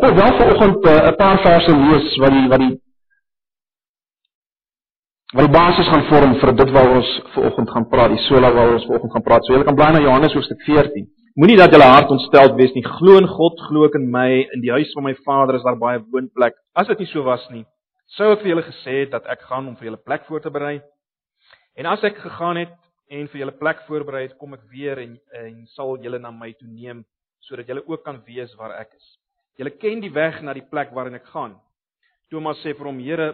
Ek 0.00 0.06
wil 0.06 0.14
wel 0.16 0.36
vanoggend 0.40 0.84
eh, 0.88 0.92
'n 0.96 1.08
uh, 1.12 1.16
paar 1.16 1.38
verse 1.44 1.72
lees 1.76 2.14
wat 2.22 2.32
die 2.32 2.46
wat 2.48 2.60
die 2.62 2.76
wat 5.36 5.44
die 5.46 5.56
basis 5.56 5.90
gaan 5.92 6.06
vorm 6.10 6.32
vir 6.40 6.52
dit 6.60 6.70
waaroor 6.76 7.00
ons 7.00 7.10
vanoggend 7.34 7.70
gaan 7.74 7.86
praat, 7.92 8.14
die 8.14 8.24
sola 8.28 8.48
waaroor 8.54 8.78
ons 8.78 8.86
vanoggend 8.88 9.12
gaan 9.12 9.26
praat. 9.28 9.44
So 9.44 9.52
julle 9.52 9.68
kan 9.68 9.76
bly 9.80 9.90
na 9.92 10.00
Johannes 10.00 10.32
hoofstuk 10.32 10.64
14. 10.64 11.04
Moenie 11.36 11.58
dat 11.60 11.76
julle 11.76 11.90
hart 11.92 12.14
ontstel 12.16 12.56
wees 12.56 12.72
nie. 12.72 12.84
Glo 12.96 13.18
in 13.20 13.28
God, 13.28 13.60
glo 13.68 13.84
ek 13.90 14.00
in 14.00 14.08
my. 14.16 14.48
In 14.56 14.64
die 14.64 14.72
huis 14.72 14.96
van 14.96 15.04
my 15.10 15.14
Vader 15.28 15.60
is 15.60 15.68
daar 15.68 15.78
baie 15.84 16.00
woonplek. 16.00 16.56
As 16.72 16.88
dit 16.88 17.04
nie 17.04 17.12
so 17.12 17.28
was 17.28 17.44
nie, 17.52 17.66
sou 18.16 18.32
ek 18.32 18.40
vir 18.40 18.54
julle 18.54 18.66
gesê 18.72 18.98
het 19.02 19.12
dat 19.12 19.28
ek 19.28 19.44
gaan 19.52 19.68
om 19.68 19.76
vir 19.76 19.90
julle 19.90 20.04
plek 20.08 20.24
voor 20.32 20.40
te 20.40 20.56
berei. 20.58 20.80
En 21.76 21.92
as 21.92 22.08
ek 22.08 22.24
gegaan 22.24 22.56
het 22.56 22.72
en 23.12 23.28
vir 23.28 23.44
julle 23.44 23.58
plek 23.60 23.84
voorberei 23.84 24.30
het, 24.30 24.38
kom 24.40 24.56
ek 24.56 24.64
weer 24.72 25.04
en 25.04 25.18
en 25.44 25.66
sal 25.76 25.98
julle 26.00 26.24
na 26.24 26.32
my 26.32 26.54
toe 26.56 26.72
neem 26.72 27.04
sodat 27.44 27.68
julle 27.68 27.84
ook 27.84 28.00
kan 28.04 28.24
weet 28.24 28.56
waar 28.56 28.80
ek 28.80 28.96
is. 28.96 29.19
Julle 29.60 29.76
ken 29.76 30.00
die 30.00 30.12
weg 30.12 30.38
na 30.40 30.54
die 30.56 30.64
plek 30.64 30.94
waarheen 30.96 31.18
ek 31.18 31.26
gaan. 31.34 31.58
Thomas 32.32 32.62
sê 32.64 32.72
vir 32.72 32.88
hom: 32.88 33.00
"Here, 33.04 33.28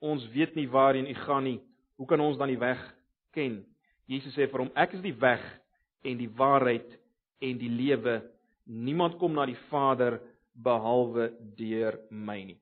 ons 0.00 0.24
weet 0.32 0.54
nie 0.56 0.68
waarheen 0.72 1.10
u 1.10 1.14
gaan 1.26 1.44
nie. 1.44 1.60
Hoe 1.96 2.06
kan 2.06 2.20
ons 2.20 2.38
dan 2.38 2.48
die 2.48 2.60
weg 2.60 2.80
ken?" 3.36 3.64
Jesus 4.08 4.32
sê 4.32 4.48
vir 4.48 4.60
hom: 4.64 4.70
"Ek 4.74 4.94
is 4.94 5.02
die 5.02 5.12
weg 5.20 5.42
en 6.02 6.16
die 6.16 6.30
waarheid 6.30 6.88
en 7.42 7.58
die 7.58 7.68
lewe. 7.68 8.22
Niemand 8.64 9.18
kom 9.18 9.34
na 9.34 9.44
die 9.44 9.58
Vader 9.68 10.20
behalwe 10.54 11.34
deur 11.56 12.00
my 12.10 12.42
nie." 12.44 12.58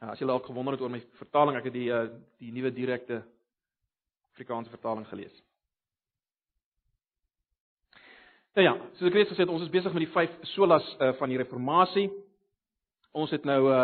As 0.00 0.20
jy 0.20 0.26
dalk 0.26 0.46
gewonder 0.46 0.72
het 0.72 0.80
oor 0.80 0.88
my 0.88 1.00
vertaling, 1.18 1.56
ek 1.56 1.64
het 1.64 1.74
die 1.74 1.90
uh, 1.90 2.06
die 2.38 2.52
nuwe 2.52 2.70
direkte 2.70 3.24
Afrikaanse 4.32 4.70
vertaling 4.70 5.06
gelees. 5.10 5.34
Nou 8.58 8.64
ja, 8.66 8.74
soos 8.98 9.06
ek 9.10 9.14
reeds 9.14 9.30
gesê 9.30 9.44
het, 9.44 9.52
ons 9.52 9.62
is 9.62 9.70
besig 9.70 9.94
met 9.94 10.02
die 10.02 10.10
vyf 10.10 10.32
solas 10.56 10.86
uh, 10.98 11.12
van 11.20 11.30
die 11.30 11.38
reformatie. 11.38 12.08
Ons 13.14 13.34
het 13.34 13.46
nou 13.48 13.62
uh 13.70 13.82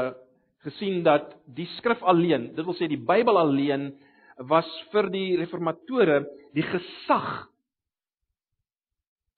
gesien 0.66 1.04
dat 1.06 1.28
die 1.54 1.68
skrif 1.76 2.00
alleen, 2.02 2.48
dit 2.56 2.66
wil 2.66 2.74
sê 2.74 2.88
die 2.90 2.98
Bybel 2.98 3.38
alleen 3.38 3.92
was 4.50 4.66
vir 4.90 5.06
die 5.12 5.36
reformatore 5.38 6.24
die 6.56 6.64
gesag 6.66 7.28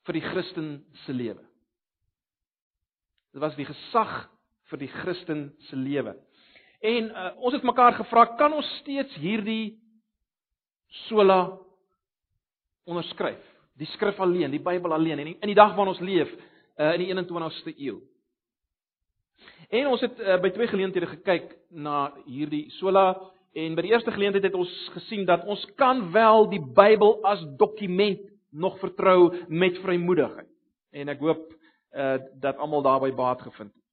vir 0.08 0.16
die 0.16 0.24
Christen 0.24 0.70
se 1.04 1.12
lewe. 1.12 1.42
Dit 3.34 3.42
was 3.44 3.58
die 3.58 3.68
gesag 3.68 4.14
vir 4.70 4.80
die 4.80 4.90
Christen 5.02 5.50
se 5.68 5.76
lewe. 5.76 6.16
En 6.80 7.10
uh, 7.10 7.30
ons 7.44 7.58
het 7.58 7.66
mekaar 7.66 7.98
gevra, 7.98 8.24
kan 8.40 8.54
ons 8.56 8.72
steeds 8.80 9.20
hierdie 9.20 9.76
sola 11.08 11.58
onderskryf? 12.88 13.42
Die 13.78 13.86
skrif 13.94 14.18
alleen, 14.20 14.50
die 14.50 14.62
Bybel 14.62 14.92
alleen 14.92 15.18
en 15.18 15.26
in 15.26 15.50
die 15.50 15.58
dag 15.58 15.74
waarin 15.76 15.94
ons 15.94 16.02
leef, 16.02 16.30
uh, 16.78 16.92
in 16.96 17.04
die 17.04 17.10
21ste 17.14 17.74
eeu. 17.76 17.98
En 19.68 19.86
ons 19.86 20.00
het 20.00 20.20
uh, 20.20 20.38
by 20.42 20.50
twee 20.54 20.70
geleenthede 20.70 21.06
gekyk 21.06 21.52
na 21.70 22.08
hierdie 22.26 22.66
sola 22.78 23.12
en 23.58 23.76
by 23.76 23.84
die 23.84 23.92
eerste 23.92 24.12
geleentheid 24.14 24.48
het 24.48 24.56
ons 24.56 24.72
gesien 24.94 25.26
dat 25.28 25.44
ons 25.46 25.62
kan 25.76 26.06
wel 26.12 26.48
die 26.52 26.60
Bybel 26.60 27.18
as 27.26 27.42
dokument 27.60 28.22
nog 28.50 28.78
vertrou 28.80 29.34
met 29.48 29.78
vrymoedigheid. 29.84 30.48
En 30.92 31.14
ek 31.14 31.22
hoop 31.22 31.46
uh 31.98 32.18
dat 32.40 32.58
almal 32.60 32.82
daarby 32.84 33.08
baat 33.16 33.40
gevind 33.40 33.72
het. 33.72 33.84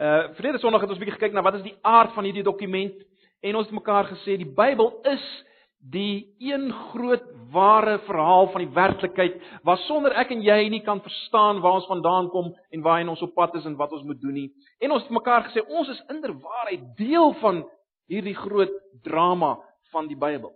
Uh 0.00 0.34
vrede 0.38 0.58
Sondag 0.58 0.80
het 0.80 0.90
ons 0.90 0.98
'n 0.98 1.02
bietjie 1.04 1.18
gekyk 1.18 1.34
na 1.36 1.42
wat 1.42 1.54
is 1.54 1.62
die 1.62 1.76
aard 1.82 2.12
van 2.12 2.24
hierdie 2.24 2.42
dokument 2.42 2.96
en 3.40 3.56
ons 3.56 3.66
het 3.66 3.74
mekaar 3.74 4.04
gesê 4.08 4.36
die 4.36 4.52
Bybel 4.54 5.00
is 5.02 5.44
die 5.80 6.34
een 6.38 6.72
groot 6.72 7.24
ware 7.50 7.98
verhaal 8.04 8.50
van 8.52 8.62
die 8.62 8.74
werklikheid 8.74 9.40
wat 9.66 9.80
sonder 9.86 10.12
ek 10.20 10.30
en 10.34 10.42
jy 10.44 10.58
nie 10.70 10.82
kan 10.84 11.00
verstaan 11.02 11.62
waar 11.64 11.80
ons 11.80 11.88
vandaan 11.88 12.28
kom 12.30 12.52
en 12.70 12.84
waarheen 12.84 13.08
ons 13.08 13.22
op 13.24 13.32
pad 13.34 13.56
is 13.58 13.66
en 13.66 13.78
wat 13.80 13.92
ons 13.96 14.04
moet 14.04 14.20
doen 14.20 14.36
nie. 14.36 14.50
En 14.80 14.92
ons 14.92 15.02
het 15.02 15.14
mekaar 15.14 15.48
gesê 15.48 15.64
ons 15.66 15.88
is 15.88 16.02
inderwaarheid 16.12 16.84
deel 17.00 17.32
van 17.40 17.64
hierdie 18.12 18.36
groot 18.36 18.72
drama 19.02 19.56
van 19.90 20.06
die 20.10 20.18
Bybel. 20.18 20.52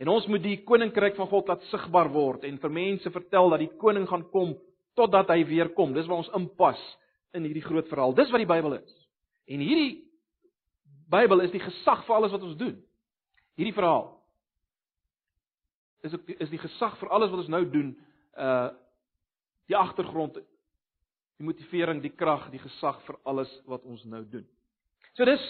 En 0.00 0.08
ons 0.08 0.26
moet 0.32 0.42
die 0.42 0.58
koninkryk 0.64 1.18
van 1.20 1.28
God 1.28 1.52
laat 1.52 1.68
sigbaar 1.68 2.08
word 2.10 2.48
en 2.48 2.58
vir 2.58 2.72
mense 2.72 3.12
vertel 3.12 3.52
dat 3.52 3.66
die 3.66 3.72
koning 3.78 4.08
gaan 4.08 4.24
kom 4.32 4.56
totdat 4.96 5.28
hy 5.28 5.44
weer 5.44 5.74
kom. 5.76 5.92
Dis 5.92 6.08
waar 6.08 6.24
ons 6.24 6.34
inpas 6.34 6.80
in 7.36 7.44
hierdie 7.44 7.64
groot 7.64 7.86
verhaal. 7.92 8.16
Dis 8.16 8.32
wat 8.32 8.40
die 8.40 8.48
Bybel 8.48 8.80
is. 8.80 8.94
En 9.46 9.60
hierdie 9.60 10.06
Bybel 11.10 11.44
is 11.44 11.52
die 11.52 11.62
gesag 11.62 12.06
vir 12.06 12.16
alles 12.16 12.32
wat 12.32 12.48
ons 12.48 12.56
doen 12.56 12.78
hierdie 13.60 13.76
verhaal 13.76 14.08
is 16.06 16.14
ook 16.16 16.28
is 16.40 16.52
die 16.52 16.60
gesag 16.60 16.96
vir 17.00 17.10
alles 17.12 17.32
wat 17.32 17.42
ons 17.44 17.52
nou 17.52 17.64
doen 17.70 17.90
uh 18.36 18.70
die 19.70 19.78
agtergrond 19.78 20.34
die 20.34 21.46
motivering 21.46 22.00
die 22.02 22.10
krag 22.10 22.48
die 22.50 22.62
gesag 22.62 22.96
vir 23.06 23.18
alles 23.24 23.50
wat 23.70 23.84
ons 23.86 24.02
nou 24.04 24.24
doen. 24.26 24.46
So 25.14 25.24
dis 25.28 25.44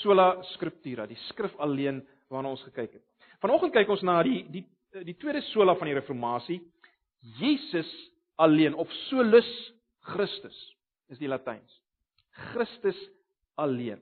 sola 0.00 0.30
scriptura 0.54 1.04
die 1.10 1.18
skrif 1.28 1.52
alleen 1.60 2.00
waarna 2.32 2.54
ons 2.54 2.64
gekyk 2.70 2.96
het. 2.96 3.04
Vanoggend 3.42 3.74
kyk 3.76 3.92
ons 3.92 4.04
na 4.06 4.22
die 4.24 4.46
die 4.48 4.64
die 5.04 5.18
tweede 5.20 5.42
sola 5.50 5.74
van 5.76 5.90
die 5.90 5.98
reformatie 5.98 6.62
Jesus 7.36 7.90
alleen 8.40 8.74
of 8.74 8.88
solus 9.08 9.50
Christus 10.08 10.56
is 11.12 11.20
die 11.20 11.28
latyns. 11.28 11.68
Christus 12.54 12.98
alleen 13.60 14.00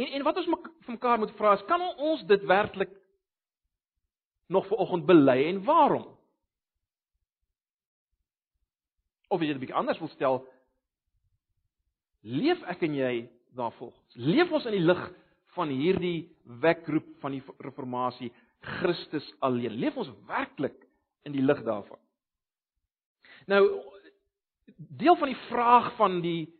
En 0.00 0.06
en 0.16 0.22
wat 0.24 0.38
ons 0.40 0.48
vir 0.48 0.94
mekaar 0.94 1.20
moet 1.20 1.32
vra 1.36 1.52
is 1.58 1.66
kan 1.68 1.82
ons 2.00 2.22
dit 2.28 2.44
werklik 2.48 2.92
nog 4.50 4.66
vanoggend 4.70 5.06
bely 5.06 5.36
en 5.50 5.60
waarom? 5.64 6.06
Of 9.28 9.40
dit 9.40 9.54
'n 9.54 9.58
bietjie 9.58 9.76
anders 9.76 9.98
wil 9.98 10.08
stel, 10.08 10.46
leef 12.22 12.62
ek 12.62 12.82
en 12.82 12.94
jy 12.94 13.30
daarvolgens? 13.54 14.14
Leef 14.14 14.52
ons 14.52 14.64
in 14.64 14.72
die 14.72 14.86
lig 14.86 15.12
van 15.54 15.68
hierdie 15.68 16.30
wekroep 16.44 17.20
van 17.20 17.32
die 17.32 17.42
reformatie 17.58 18.32
Christus 18.60 19.34
alleen? 19.38 19.78
Leef 19.78 19.96
ons 19.96 20.10
werklik 20.26 20.86
in 21.22 21.32
die 21.32 21.44
lig 21.44 21.62
daarvan? 21.64 21.98
Nou 23.46 23.84
deel 24.76 25.16
van 25.16 25.28
die 25.28 25.42
vraag 25.48 25.96
van 25.96 26.20
die 26.20 26.59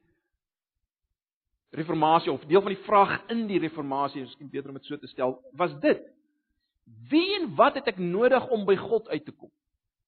reformatie 1.70 2.32
of 2.32 2.44
deel 2.50 2.62
van 2.62 2.75
die 2.75 2.84
vraag 2.84 3.16
in 3.31 3.44
die 3.47 3.60
reformatie, 3.62 4.25
miskien 4.25 4.50
beter 4.50 4.72
om 4.72 4.78
dit 4.78 4.88
so 4.88 4.98
te 4.98 5.10
stel, 5.10 5.36
was 5.58 5.75
dit: 5.82 6.03
Wie 7.10 7.36
en 7.38 7.53
wat 7.58 7.78
het 7.78 7.92
ek 7.92 8.00
nodig 8.03 8.48
om 8.50 8.64
by 8.66 8.76
God 8.76 9.08
uit 9.08 9.25
te 9.25 9.32
kom? 9.32 9.50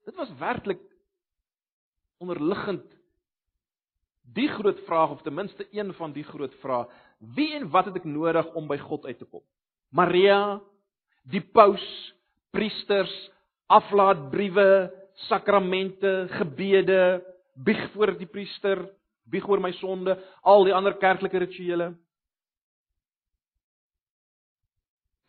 Dit 0.07 0.19
was 0.19 0.33
werklik 0.41 0.83
onderliggend 2.23 2.87
die 4.35 4.49
groot 4.49 4.79
vraag 4.87 5.11
of 5.11 5.23
ten 5.23 5.35
minste 5.35 5.67
een 5.71 5.93
van 5.95 6.13
die 6.13 6.25
groot 6.25 6.55
vrae: 6.63 6.87
Wie 7.35 7.53
en 7.55 7.69
wat 7.71 7.91
het 7.91 8.01
ek 8.03 8.09
nodig 8.09 8.49
om 8.59 8.67
by 8.67 8.79
God 8.83 9.07
uit 9.07 9.19
te 9.19 9.29
kom? 9.29 9.45
Maria, 9.91 10.61
die 11.29 11.43
paus, 11.55 11.85
priesters, 12.51 13.13
aflaatbriewe, 13.71 14.91
sakramente, 15.29 16.27
gebede, 16.39 17.23
bieg 17.55 17.83
voor 17.93 18.15
die 18.19 18.27
priester, 18.27 18.87
bieg 19.31 19.49
oor 19.49 19.61
my 19.61 19.73
sonde, 19.73 20.17
al 20.43 20.65
die 20.65 20.75
ander 20.75 20.97
kerklike 20.99 21.39
rituele. 21.39 21.93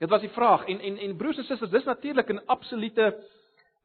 Dit 0.04 0.10
was 0.10 0.22
die 0.22 0.34
vraag 0.36 0.66
en 0.68 0.80
en 0.80 0.98
en 0.98 1.18
broers 1.18 1.38
en 1.38 1.44
susters, 1.48 1.72
dis 1.72 1.86
natuurlik 1.88 2.30
'n 2.30 2.46
absolute 2.46 3.24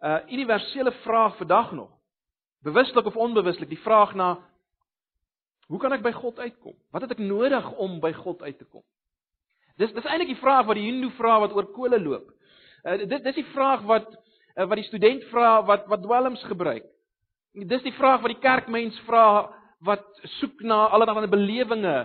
uh 0.01 0.19
universele 0.29 0.93
vraag 0.93 1.37
vandag 1.37 1.73
nog. 1.73 1.91
Bewuslik 2.63 3.07
of 3.07 3.17
onbewuslik, 3.17 3.69
die 3.69 3.83
vraag 3.83 4.15
na 4.15 4.39
hoe 5.67 5.79
kan 5.79 5.93
ek 5.93 6.03
by 6.03 6.13
God 6.13 6.39
uitkom? 6.39 6.75
Wat 6.91 7.03
het 7.03 7.11
ek 7.11 7.19
nodig 7.19 7.73
om 7.77 8.01
by 8.01 8.13
God 8.13 8.43
uit 8.43 8.59
te 8.59 8.65
kom? 8.65 8.83
Dis 9.77 9.93
dis 9.93 10.05
eintlik 10.05 10.33
die 10.33 10.43
vraag 10.43 10.67
wat 10.67 10.75
die 10.75 10.87
Hindoe 10.89 11.11
vra 11.11 11.39
wat 11.39 11.53
oor 11.55 11.67
kole 11.73 12.01
loop. 12.01 12.31
Uh 12.85 12.99
dit 12.99 13.25
dis 13.25 13.35
die 13.35 13.51
vraag 13.53 13.83
wat 13.83 14.09
uh, 14.57 14.67
wat 14.67 14.77
die 14.81 14.89
student 14.89 15.25
vra 15.31 15.63
wat 15.63 15.87
wat 15.87 16.03
dwelms 16.03 16.43
gebruik. 16.51 16.87
Dis 17.53 17.83
die 17.83 17.95
vraag 17.95 18.21
wat 18.21 18.33
die 18.35 18.43
kerkmens 18.43 18.99
vra 19.07 19.55
wat 19.79 20.05
soek 20.41 20.61
na 20.67 20.87
allerlei 20.89 21.27
belewinge 21.27 21.97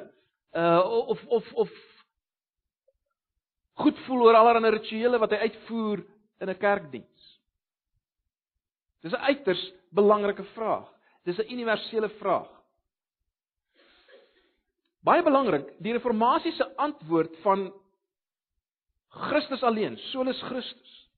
uh 0.54 0.81
of 1.10 1.25
of 1.25 1.54
of 1.54 1.72
goed 3.81 3.98
voel 4.06 4.28
oor 4.28 4.36
allerlei 4.36 4.75
rituele 4.75 5.18
wat 5.20 5.31
hy 5.31 5.38
uitvoer 5.48 6.04
in 6.40 6.50
'n 6.50 6.58
kerkdiens. 6.58 7.40
Dis 9.02 9.14
'n 9.14 9.25
uiters 9.30 9.74
belangrike 9.90 10.44
vraag. 10.54 10.88
Dis 11.24 11.38
'n 11.40 11.52
universele 11.52 12.10
vraag. 12.10 12.50
Baie 15.04 15.24
belangrik, 15.24 15.74
die 15.84 15.92
reformatie 15.92 16.52
se 16.52 16.75
antwoord 16.75 17.38
van 17.44 17.74
Christus 19.08 19.64
alleen, 19.64 19.98
solus 19.98 20.42
Christus. 20.42 21.10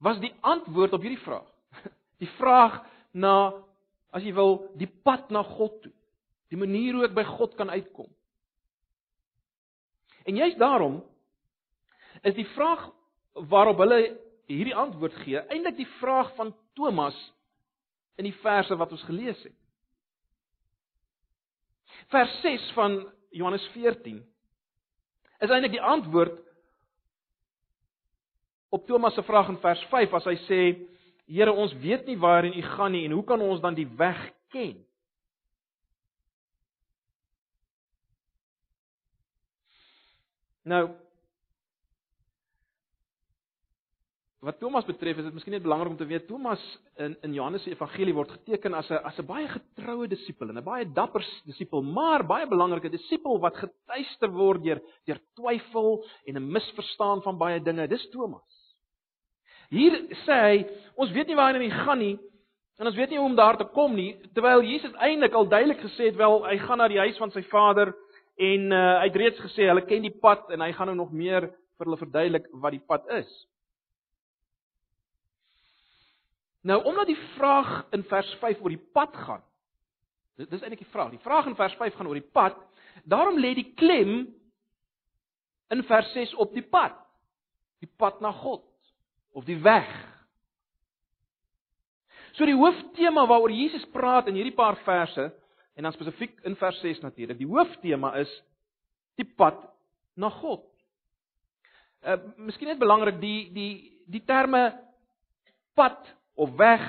Was 0.00 0.18
die 0.22 0.32
antwoord 0.40 0.92
op 0.92 1.00
hierdie 1.00 1.22
vraag. 1.22 1.46
Die 2.18 2.30
vraag 2.34 2.80
na 3.18 3.52
as 4.14 4.24
jy 4.24 4.32
wil 4.36 4.60
die 4.80 4.88
pad 5.04 5.30
na 5.34 5.42
God 5.44 5.74
toe. 5.82 5.92
Die 6.48 6.60
manier 6.60 6.96
hoe 6.96 7.04
ek 7.08 7.16
by 7.16 7.26
God 7.28 7.56
kan 7.58 7.70
uitkom. 7.70 8.08
En 10.28 10.36
juist 10.36 10.58
daarom 10.60 11.02
is 12.26 12.36
die 12.36 12.48
vraag 12.54 12.88
waarop 13.48 13.80
hulle 13.84 14.00
hierdie 14.48 14.76
antwoord 14.76 15.14
gee, 15.22 15.40
eintlik 15.52 15.76
die 15.76 15.90
vraag 15.98 16.32
van 16.38 16.54
Thomas 16.76 17.16
in 18.18 18.26
die 18.26 18.36
verse 18.42 18.74
wat 18.80 18.92
ons 18.92 19.04
gelees 19.06 19.38
het. 19.44 19.54
Vers 22.12 22.32
6 22.42 22.70
van 22.76 22.98
Johannes 23.36 23.64
14 23.74 24.22
is 25.44 25.52
eintlik 25.52 25.76
die 25.76 25.84
antwoord 25.84 26.40
op 28.74 28.86
Thomas 28.88 29.14
se 29.14 29.22
vraag 29.22 29.52
in 29.52 29.60
vers 29.62 29.84
5 29.92 30.16
as 30.18 30.28
hy 30.28 30.36
sê 30.46 30.60
Here 31.28 31.52
ons 31.52 31.74
weet 31.82 32.06
nie 32.08 32.18
waarheen 32.18 32.56
u 32.56 32.62
gaan 32.62 32.94
nie 32.96 33.04
en 33.04 33.16
hoe 33.18 33.24
kan 33.24 33.40
ons 33.44 33.60
dan 33.60 33.76
die 33.76 33.88
weg 33.98 34.20
ken? 34.54 34.78
Nou 40.68 40.88
Wat 44.38 44.60
Thomas 44.62 44.86
betref, 44.86 45.18
is 45.18 45.26
dit 45.26 45.34
miskien 45.34 45.56
net 45.56 45.64
belangrik 45.64 45.90
om 45.90 45.96
te 45.98 46.06
weet 46.06 46.28
Thomas 46.28 46.62
in 47.02 47.16
in 47.26 47.32
Johannes 47.34 47.64
se 47.66 47.72
evangelie 47.74 48.14
word 48.14 48.30
geteken 48.36 48.76
as 48.78 48.90
'n 48.90 49.00
as 49.10 49.18
'n 49.18 49.26
baie 49.26 49.48
getroue 49.48 50.06
disipel 50.06 50.48
en 50.48 50.58
'n 50.58 50.64
baie 50.64 50.86
dapper 50.86 51.26
disipel, 51.44 51.82
maar 51.82 52.22
baie 52.22 52.46
belangrike 52.46 52.88
disipel 52.88 53.40
wat 53.40 53.56
getuister 53.56 54.30
word 54.30 54.62
deur 54.62 54.80
deur 55.06 55.20
twyfel 55.34 56.04
en 56.26 56.36
'n 56.36 56.52
misverstaan 56.52 57.22
van 57.22 57.38
baie 57.38 57.60
dinge. 57.60 57.88
Dis 57.88 58.08
Thomas. 58.10 58.57
Hier 59.68 59.98
sê 60.24 60.36
hy, 60.40 60.58
ons 60.96 61.12
weet 61.12 61.28
nie 61.28 61.36
waarheen 61.36 61.66
hy 61.66 61.84
gaan 61.84 62.00
nie 62.00 62.16
en 62.78 62.86
ons 62.86 62.96
weet 62.96 63.10
nie 63.10 63.18
hoe 63.18 63.26
om 63.26 63.34
daar 63.36 63.56
te 63.58 63.66
kom 63.74 63.96
nie, 63.98 64.12
terwyl 64.36 64.62
Jesus 64.62 64.94
eintlik 65.02 65.34
al 65.34 65.48
duidelik 65.50 65.80
gesê 65.82 66.12
het 66.12 66.16
wel 66.16 66.44
hy 66.46 66.54
gaan 66.62 66.78
na 66.78 66.86
die 66.88 67.00
huis 67.02 67.18
van 67.18 67.32
sy 67.34 67.42
Vader 67.50 67.90
en 68.38 68.68
uh, 68.70 69.00
hy 69.02 69.08
het 69.08 69.18
reeds 69.18 69.42
gesê 69.42 69.66
hulle 69.66 69.82
ken 69.84 70.06
die 70.06 70.14
pad 70.14 70.46
en 70.54 70.62
hy 70.62 70.70
gaan 70.76 70.92
nou 70.92 70.94
nog 71.00 71.10
meer 71.12 71.48
vir 71.50 71.88
hulle 71.88 71.98
verduidelik 71.98 72.46
wat 72.62 72.76
die 72.76 72.84
pad 72.86 73.10
is. 73.18 73.32
Nou 76.70 76.78
omdat 76.86 77.10
die 77.10 77.18
vraag 77.34 77.72
in 77.98 78.06
vers 78.08 78.30
5 78.40 78.62
oor 78.62 78.72
die 78.72 78.86
pad 78.94 79.20
gaan. 79.26 79.42
Dit 80.38 80.54
is 80.54 80.62
eintlik 80.62 80.84
die 80.84 80.92
vraag. 80.94 81.10
Die 81.10 81.24
vraag 81.26 81.50
in 81.50 81.58
vers 81.58 81.74
5 81.80 81.98
gaan 81.98 82.08
oor 82.08 82.18
die 82.18 82.32
pad. 82.38 82.56
Daarom 83.10 83.40
lê 83.42 83.52
die 83.58 83.72
klem 83.78 84.14
in 85.74 85.84
vers 85.90 86.14
6 86.14 86.36
op 86.38 86.54
die 86.54 86.62
pad. 86.62 86.94
Die 87.82 87.90
pad 87.98 88.22
na 88.22 88.30
God 88.32 88.67
of 89.38 89.46
die 89.46 89.58
weg. 89.62 89.88
So 92.34 92.46
die 92.46 92.56
hooftema 92.58 93.24
waaroor 93.30 93.54
Jesus 93.54 93.86
praat 93.94 94.28
in 94.30 94.38
hierdie 94.38 94.56
paar 94.56 94.78
verse 94.86 95.30
en 95.78 95.86
dan 95.86 95.94
spesifiek 95.94 96.40
in 96.46 96.56
vers 96.58 96.78
6 96.82 97.04
natuurlik, 97.04 97.38
die 97.38 97.50
hooftema 97.50 98.16
is 98.18 98.30
die 99.18 99.26
pad 99.38 99.60
na 100.18 100.30
God. 100.40 100.64
Uh 102.02 102.18
miskien 102.48 102.72
net 102.72 102.82
belangrik 102.82 103.20
die 103.22 103.50
die 103.54 103.72
die 104.10 104.22
terme 104.26 104.72
pad 105.78 105.98
of 106.38 106.54
weg, 106.58 106.82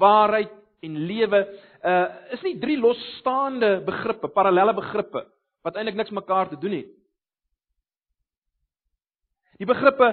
waarheid 0.00 0.52
en 0.84 1.00
lewe 1.08 1.42
uh 1.80 2.06
is 2.36 2.44
nie 2.44 2.56
drie 2.60 2.76
losstaande 2.80 3.78
begrippe, 3.88 4.28
parallelle 4.32 4.76
begrippe 4.76 5.24
wat 5.64 5.76
eintlik 5.76 5.96
niks 5.98 6.14
mekaar 6.14 6.48
te 6.52 6.60
doen 6.60 6.76
het. 6.78 6.92
Die 9.56 9.66
begrippe 9.68 10.10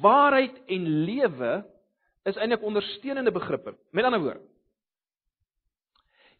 waarheid 0.00 0.58
en 0.66 0.88
lewe 1.06 1.52
is 2.28 2.36
eintlik 2.36 2.62
ondersteunende 2.62 3.32
begrippe. 3.32 3.76
Met 3.90 4.04
ander 4.04 4.20
woorde, 4.20 4.44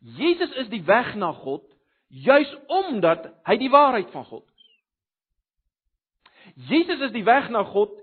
Jesus 0.02 0.50
is 0.58 0.68
die 0.68 0.82
weg 0.84 1.14
na 1.14 1.32
God 1.32 1.64
juis 2.08 2.50
omdat 2.66 3.28
hy 3.46 3.56
die 3.56 3.70
waarheid 3.70 4.10
van 4.10 4.24
God 4.24 4.44
is. 4.44 4.64
Jesus 6.68 7.00
is 7.00 7.12
die 7.14 7.24
weg 7.24 7.48
na 7.54 7.62
God 7.64 7.94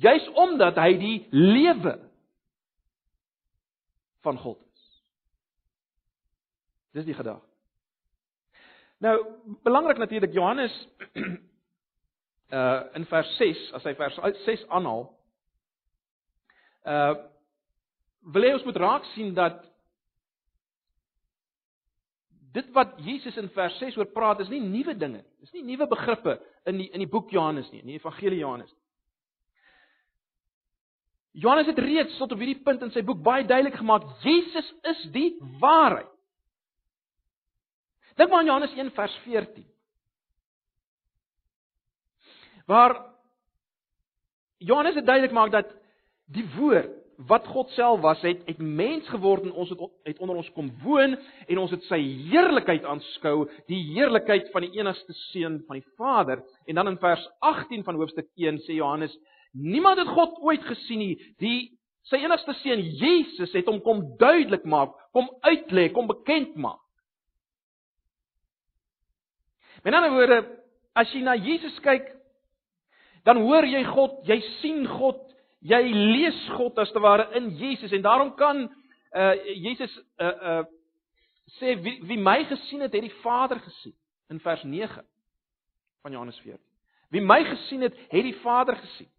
juis 0.00 0.24
omdat 0.40 0.80
hy 0.80 0.96
die 0.98 1.16
lewe 1.30 1.98
van 4.24 4.38
God 4.40 4.58
is. 4.64 4.84
Dis 6.96 7.08
die 7.08 7.16
gedagte. 7.16 7.46
Nou, 9.02 9.16
belangrik 9.66 9.98
natuurlik 9.98 10.32
Johannes 10.32 10.74
uh 12.52 12.80
in 12.98 13.06
vers 13.08 13.36
6, 13.38 13.60
as 13.78 13.84
hy 13.88 13.94
vers 13.96 14.18
6 14.44 14.64
aanhaal, 14.68 15.06
uh 16.84 17.14
wil 18.32 18.46
hy 18.46 18.52
ons 18.54 18.66
moet 18.68 18.78
raak 18.78 19.06
sien 19.16 19.32
dat 19.34 19.64
dit 22.52 22.68
wat 22.76 22.94
Jesus 23.02 23.36
in 23.40 23.48
vers 23.56 23.78
6 23.80 23.96
oor 23.98 24.10
praat 24.12 24.44
is 24.44 24.50
nie 24.52 24.60
nuwe 24.60 24.94
dinge. 24.98 25.24
Dis 25.40 25.54
nie 25.56 25.64
nuwe 25.72 25.88
begrippe 25.90 26.36
in 26.68 26.78
die 26.78 26.90
in 26.92 27.02
die 27.02 27.10
boek 27.10 27.32
Johannes 27.32 27.70
nie, 27.72 27.80
in 27.80 27.94
die 27.94 27.98
evangelie 27.98 28.42
Johannes. 28.42 28.70
Johannes 31.32 31.70
het 31.72 31.80
reeds 31.80 32.18
tot 32.20 32.34
op 32.34 32.42
hierdie 32.42 32.60
punt 32.60 32.82
in 32.84 32.92
sy 32.92 33.00
boek 33.08 33.22
baie 33.24 33.46
duidelik 33.48 33.78
gemaak 33.80 34.04
Jesus 34.20 34.68
is 34.92 35.06
die 35.14 35.30
waarheid. 35.62 36.10
Dink 38.20 38.28
maar 38.28 38.42
aan 38.42 38.50
Johannes 38.50 38.74
1 38.76 38.92
vers 38.92 39.14
14. 39.24 39.64
Waar 42.66 42.96
Johannes 44.58 44.94
het 44.94 45.06
duidelik 45.06 45.34
maak 45.34 45.50
dat 45.52 45.70
die 46.32 46.46
woord 46.56 46.98
wat 47.28 47.46
God 47.46 47.70
self 47.76 48.00
was 48.00 48.20
het 48.24 48.40
het 48.48 48.58
mens 48.58 49.08
geword 49.08 49.44
en 49.46 49.52
ons 49.52 49.68
het 49.70 49.78
het 50.08 50.18
onder 50.18 50.36
ons 50.36 50.48
kom 50.56 50.70
woon 50.82 51.16
en 51.46 51.58
ons 51.58 51.70
het 51.70 51.82
sy 51.86 51.98
heerlikheid 52.30 52.86
aanskou 52.88 53.44
die 53.70 53.82
heerlikheid 53.92 54.48
van 54.54 54.64
die 54.64 54.72
enigste 54.78 55.14
seun 55.28 55.60
van 55.66 55.78
die 55.78 55.86
Vader 56.00 56.42
en 56.66 56.80
dan 56.80 56.88
in 56.88 56.98
vers 56.98 57.28
18 57.38 57.84
van 57.84 58.00
hoofstuk 58.00 58.30
1 58.34 58.58
sê 58.66 58.78
Johannes 58.80 59.14
Niemand 59.52 59.98
het 59.98 60.08
God 60.08 60.38
ooit 60.40 60.64
gesien 60.64 60.98
nie. 61.02 61.14
Die 61.40 61.74
sy 62.08 62.18
enigste 62.24 62.54
seun 62.62 62.80
Jesus 62.98 63.52
het 63.54 63.68
hom 63.68 63.82
kom 63.84 64.00
duidelik 64.20 64.64
maak, 64.64 64.94
kom 65.14 65.28
uitlê, 65.44 65.90
kom 65.92 66.08
bekend 66.08 66.56
maak. 66.56 66.80
Met 69.84 69.94
ander 69.94 70.12
woorde, 70.14 70.40
as 70.98 71.10
jy 71.12 71.22
na 71.26 71.36
Jesus 71.36 71.76
kyk, 71.84 72.08
dan 73.22 73.40
hoor 73.42 73.66
jy 73.66 73.84
God, 73.84 74.20
jy 74.26 74.38
sien 74.60 74.86
God, 74.86 75.20
jy 75.60 75.82
lees 75.92 76.38
God 76.56 76.78
as 76.82 76.90
te 76.92 77.00
ware 77.02 77.28
in 77.38 77.52
Jesus 77.58 77.92
en 77.92 78.02
daarom 78.02 78.34
kan 78.38 78.66
uh 79.12 79.34
Jesus 79.54 79.92
uh 80.18 80.26
uh 80.26 80.64
sê 81.58 81.74
wie, 81.82 81.98
wie 82.08 82.18
my 82.18 82.44
gesien 82.48 82.80
het, 82.80 82.92
het 82.92 83.02
die 83.04 83.18
Vader 83.22 83.60
gesien 83.60 83.94
in 84.32 84.40
vers 84.40 84.62
9 84.62 85.04
van 86.02 86.12
Johannes 86.12 86.38
14. 86.40 86.60
Wie 87.12 87.20
my 87.20 87.44
gesien 87.44 87.80
het, 87.84 87.98
het 88.08 88.24
die 88.24 88.36
Vader 88.40 88.76
gesien. 88.76 89.10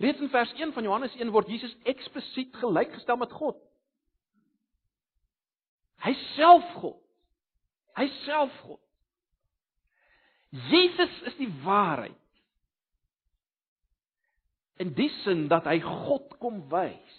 Reeds 0.00 0.20
in 0.20 0.30
vers 0.32 0.52
1 0.52 0.72
van 0.72 0.82
Johannes 0.82 1.16
1 1.16 1.30
word 1.30 1.48
Jesus 1.48 1.76
eksplisiet 1.82 2.54
gelykgestel 2.56 3.18
met 3.20 3.32
God. 3.32 3.58
Hy 6.00 6.14
self 6.36 6.64
God. 6.80 6.96
Hy 7.98 8.06
self 8.22 8.54
God. 8.64 8.80
Jesus 10.50 11.12
is 11.30 11.36
die 11.38 11.50
waarheid. 11.64 12.16
In 14.80 14.94
die 14.96 15.10
sin 15.22 15.46
dat 15.50 15.68
hy 15.68 15.78
God 15.84 16.34
kom 16.40 16.62
wys. 16.72 17.18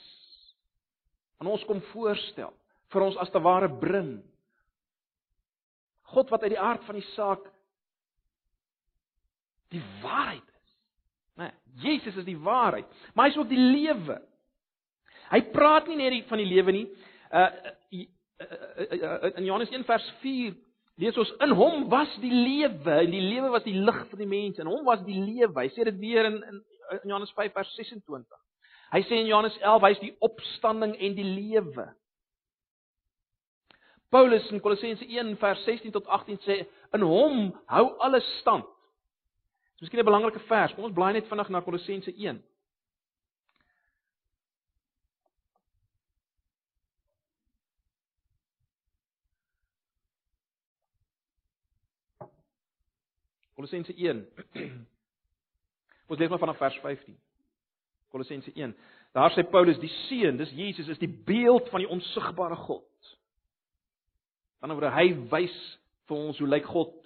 Aan 1.41 1.49
ons 1.49 1.63
kom 1.69 1.79
voorstel, 1.91 2.51
vir 2.93 3.05
ons 3.05 3.17
as 3.21 3.31
te 3.33 3.41
ware 3.41 3.69
bring. 3.81 4.19
God 6.11 6.31
wat 6.33 6.43
uit 6.43 6.55
die 6.55 6.61
aard 6.61 6.83
van 6.85 6.97
die 6.99 7.07
saak 7.13 7.45
die 9.71 9.81
waarheid 10.01 10.51
Nee, 11.41 11.51
Jesus 11.81 12.15
is 12.15 12.25
die 12.27 12.37
waarheid, 12.37 12.87
maar 13.13 13.25
hy 13.25 13.33
is 13.33 13.39
ook 13.39 13.49
die 13.49 13.59
lewe. 13.59 14.17
Hy 15.31 15.39
praat 15.53 15.87
nie 15.87 15.97
net 15.97 16.27
van 16.29 16.41
die 16.41 16.49
lewe 16.49 16.75
nie. 16.75 16.87
Uh, 17.31 17.47
uh, 17.95 18.01
uh, 18.43 18.99
uh 18.99 19.29
in 19.39 19.47
Johannes 19.47 19.71
1 19.71 19.85
vers 19.87 20.07
4 20.23 20.57
lees 21.01 21.17
ons 21.17 21.31
in 21.41 21.55
hom 21.57 21.87
was 21.89 22.11
die 22.21 22.33
lewe 22.33 22.97
en 23.01 23.11
die 23.13 23.23
lewe 23.23 23.49
was 23.53 23.65
die 23.65 23.77
lig 23.77 24.03
vir 24.11 24.21
die 24.21 24.29
mense 24.29 24.61
en 24.61 24.69
hom 24.69 24.85
was 24.85 25.01
die 25.07 25.17
lewe. 25.17 25.63
Hy 25.63 25.69
sê 25.73 25.87
dit 25.87 25.97
weer 26.01 26.29
in 26.29 26.41
in 26.91 27.07
Johannes 27.07 27.31
5 27.37 27.53
vers 27.55 27.69
26. 27.77 28.39
Hy 28.91 29.01
sê 29.07 29.21
in 29.21 29.29
Johannes 29.29 29.55
11 29.61 29.85
hy 29.85 29.91
is 29.95 30.03
die 30.03 30.15
opstanding 30.27 30.93
en 30.99 31.15
die 31.15 31.27
lewe. 31.27 31.87
Paulus 34.11 34.49
in 34.51 34.59
Kolossense 34.59 35.05
1 35.07 35.37
vers 35.39 35.63
16 35.63 35.93
tot 35.95 36.07
18 36.11 36.41
sê 36.43 36.57
in 36.97 37.05
hom 37.07 37.53
hou 37.71 37.85
alles 38.03 38.27
stand. 38.41 38.67
Dis 39.79 39.87
miskien 39.87 40.01
'n 40.03 40.05
belangrike 40.05 40.43
vers. 40.49 40.73
Kom 40.75 40.83
ons 40.83 40.93
blaai 40.93 41.13
net 41.13 41.29
vinnig 41.31 41.49
na 41.49 41.61
Kolossense 41.61 42.11
1. 42.11 42.43
Kolossense 53.61 53.93
1. 53.93 54.25
Ons 56.09 56.19
lees 56.19 56.31
maar 56.33 56.41
vanaf 56.41 56.57
vers 56.57 56.79
15. 56.81 57.13
Kolossense 58.09 58.53
1. 58.57 58.73
Daar 59.13 59.33
sê 59.35 59.43
Paulus 59.45 59.77
die 59.77 59.91
seun, 60.07 60.39
dis 60.39 60.49
Jesus 60.57 60.89
is 60.89 60.97
die 60.97 61.11
beeld 61.27 61.69
van 61.69 61.83
die 61.83 61.89
onsigbare 61.93 62.57
God. 62.65 62.87
Aan 64.61 64.73
die 64.73 64.77
ander 64.79 64.89
wyse 64.89 64.97
hy 64.97 65.29
wys 65.29 65.59
vir 66.09 66.17
ons 66.17 66.41
hoe 66.41 66.49
lyk 66.49 66.65
God 66.73 66.97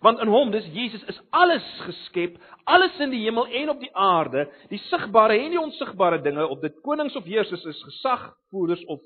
Want 0.00 0.22
in 0.24 0.30
hom, 0.32 0.48
dis 0.48 0.64
Jesus, 0.72 1.02
is 1.04 1.18
alles 1.36 1.64
geskep, 1.84 2.38
alles 2.64 2.94
in 3.04 3.10
die 3.12 3.20
hemel 3.26 3.50
en 3.60 3.74
op 3.74 3.80
die 3.82 3.90
aarde, 3.92 4.46
die 4.70 4.80
sigbare 4.86 5.36
en 5.36 5.52
die 5.52 5.60
onsigbare 5.60 6.22
dinge, 6.24 6.46
of 6.48 6.62
dit 6.62 6.78
konings 6.86 7.16
of 7.18 7.28
heersers 7.28 7.64
is, 7.68 7.82
gesagvoerders 7.90 8.84
of 8.88 9.02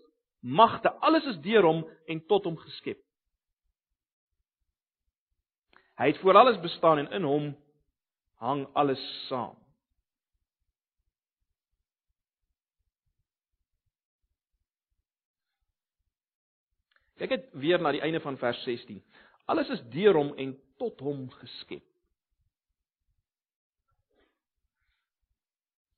magte, 0.47 0.93
alles 1.03 1.27
is 1.33 1.41
deur 1.43 1.67
hom 1.67 1.83
en 2.07 2.23
tot 2.31 2.47
hom 2.47 2.55
geskep. 2.61 3.01
Hy 5.97 6.11
het 6.13 6.19
voor 6.21 6.37
alles 6.37 6.61
bestaan 6.61 6.99
en 6.99 7.11
in 7.11 7.25
hom 7.25 7.57
hang 8.43 8.67
alles 8.77 9.01
saam. 9.29 9.57
Kyk 17.17 17.33
net 17.33 17.47
weer 17.57 17.81
na 17.81 17.95
die 17.97 18.03
einde 18.05 18.21
van 18.21 18.37
vers 18.37 18.61
16. 18.69 19.01
Alles 19.49 19.71
is 19.73 19.85
deur 19.95 20.19
hom 20.19 20.35
en 20.37 20.53
tot 20.77 21.01
hom 21.01 21.31
geskep. 21.39 21.85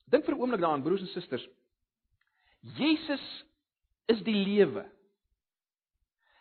Dink 0.09 0.25
vir 0.25 0.35
'n 0.35 0.41
oomblik 0.41 0.61
daaraan, 0.61 0.83
broers 0.83 1.01
en 1.01 1.11
susters. 1.13 1.49
Jesus 2.79 3.45
is 4.07 4.23
die 4.23 4.35
lewe. 4.35 4.87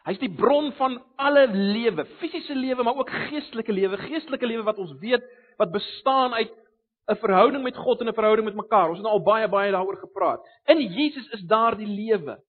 Hy's 0.07 0.21
die 0.21 0.31
bron 0.31 0.71
van 0.77 1.01
alle 1.19 1.47
lewe, 1.51 2.05
fisiese 2.21 2.55
lewe, 2.55 2.83
maar 2.83 2.95
ook 2.95 3.09
geestelike 3.27 3.73
lewe, 3.75 3.97
geestelike 4.05 4.47
lewe 4.47 4.63
wat 4.63 4.79
ons 4.79 4.93
weet 5.01 5.25
wat 5.59 5.73
bestaan 5.73 6.33
uit 6.33 6.53
'n 7.11 7.15
verhouding 7.15 7.63
met 7.63 7.75
God 7.75 8.01
en 8.01 8.07
'n 8.07 8.13
verhouding 8.13 8.47
met 8.47 8.55
mekaar. 8.55 8.89
Ons 8.89 8.99
het 8.99 9.07
nou 9.07 9.15
al 9.19 9.23
baie 9.23 9.47
baie 9.47 9.71
daaroor 9.71 9.97
gepraat. 9.97 10.39
In 10.65 10.79
Jesus 10.79 11.27
is 11.29 11.41
daar 11.41 11.77
die 11.77 11.87
lewe. 11.87 12.39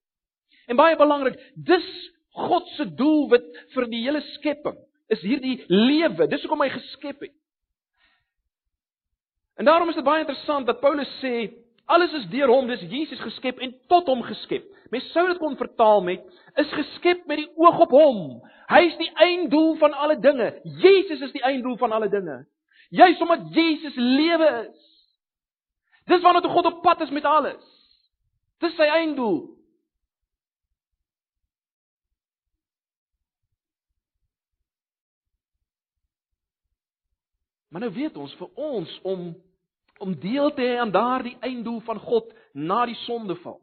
En 0.67 0.75
baie 0.75 0.95
belangrik, 0.95 1.35
dis 1.55 2.11
God 2.29 2.67
se 2.67 2.85
doelwit 2.95 3.47
vir 3.73 3.85
die 3.89 4.03
hele 4.03 4.21
skepping 4.21 4.77
is 5.09 5.21
hierdie 5.21 5.63
lewe. 5.67 6.27
Dis 6.27 6.43
hoekom 6.45 6.61
hy 6.61 6.69
geskep 6.69 7.19
het. 7.25 7.33
En 9.59 9.65
daarom 9.65 9.89
is 9.89 9.97
dit 9.97 10.05
baie 10.05 10.23
interessant 10.23 10.67
dat 10.69 10.79
Paulus 10.79 11.09
sê 11.23 11.49
alles 11.89 12.13
is 12.13 12.27
deur 12.29 12.51
hom, 12.51 12.67
dis 12.69 12.85
Jesus 12.89 13.21
geskep 13.23 13.59
en 13.65 13.73
tot 13.91 14.07
hom 14.11 14.21
geskep. 14.27 14.65
Mens 14.93 15.09
sou 15.13 15.25
dit 15.27 15.39
kon 15.41 15.57
vertaal 15.57 16.03
met 16.05 16.23
is 16.61 16.71
geskep 16.73 17.25
met 17.29 17.41
die 17.41 17.49
oog 17.57 17.81
op 17.85 17.93
hom. 17.93 18.21
Hy 18.69 18.81
is 18.87 18.97
die 18.99 19.09
einddoel 19.25 19.75
van 19.81 19.93
alle 19.97 20.17
dinge. 20.21 20.51
Jesus 20.81 21.21
is 21.25 21.33
die 21.33 21.43
einddoel 21.45 21.77
van 21.81 21.93
alle 21.95 22.09
dinge. 22.09 22.43
Juist 22.89 23.21
omdat 23.21 23.53
Jesus 23.53 23.95
lewe 23.95 24.49
is. 24.69 24.87
Dis 26.09 26.21
waarna 26.21 26.41
toe 26.41 26.51
God 26.51 26.65
op 26.65 26.81
pad 26.81 27.01
is 27.05 27.13
met 27.13 27.25
alles. 27.25 27.65
Dis 28.61 28.75
sy 28.77 28.89
einddoel. 28.89 29.43
Maar 37.69 37.85
nou 37.85 37.93
weet 37.93 38.17
ons 38.17 38.33
vir 38.39 38.49
ons 38.57 38.99
om 39.05 39.29
om 39.99 40.15
deel 40.19 40.53
te 40.55 40.63
hê 40.63 40.77
aan 40.79 40.91
daardie 40.91 41.37
einddoel 41.43 41.81
van 41.87 41.99
God 41.99 42.31
na 42.53 42.85
die 42.87 42.97
sondeval. 43.05 43.59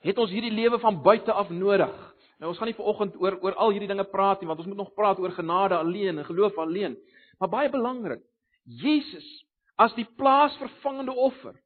Het 0.00 0.18
ons 0.18 0.32
hierdie 0.32 0.54
lewe 0.54 0.78
van 0.80 1.02
buite 1.04 1.32
af 1.32 1.50
nodig? 1.52 1.92
Nou 2.40 2.52
ons 2.52 2.58
gaan 2.58 2.70
nie 2.70 2.78
vanoggend 2.78 3.18
oor 3.20 3.36
oor 3.44 3.56
al 3.60 3.74
hierdie 3.74 3.90
dinge 3.90 4.06
praat 4.08 4.40
nie 4.40 4.48
want 4.48 4.62
ons 4.62 4.70
moet 4.70 4.80
nog 4.80 4.94
praat 4.96 5.18
oor 5.20 5.34
genade 5.36 5.76
alleen 5.76 6.18
en 6.18 6.28
geloof 6.28 6.56
alleen. 6.58 6.96
Maar 7.38 7.52
baie 7.52 7.72
belangrik, 7.72 8.22
Jesus 8.64 9.28
as 9.80 9.92
die 9.96 10.06
plaasvervangende 10.16 11.12
offer 11.16 11.56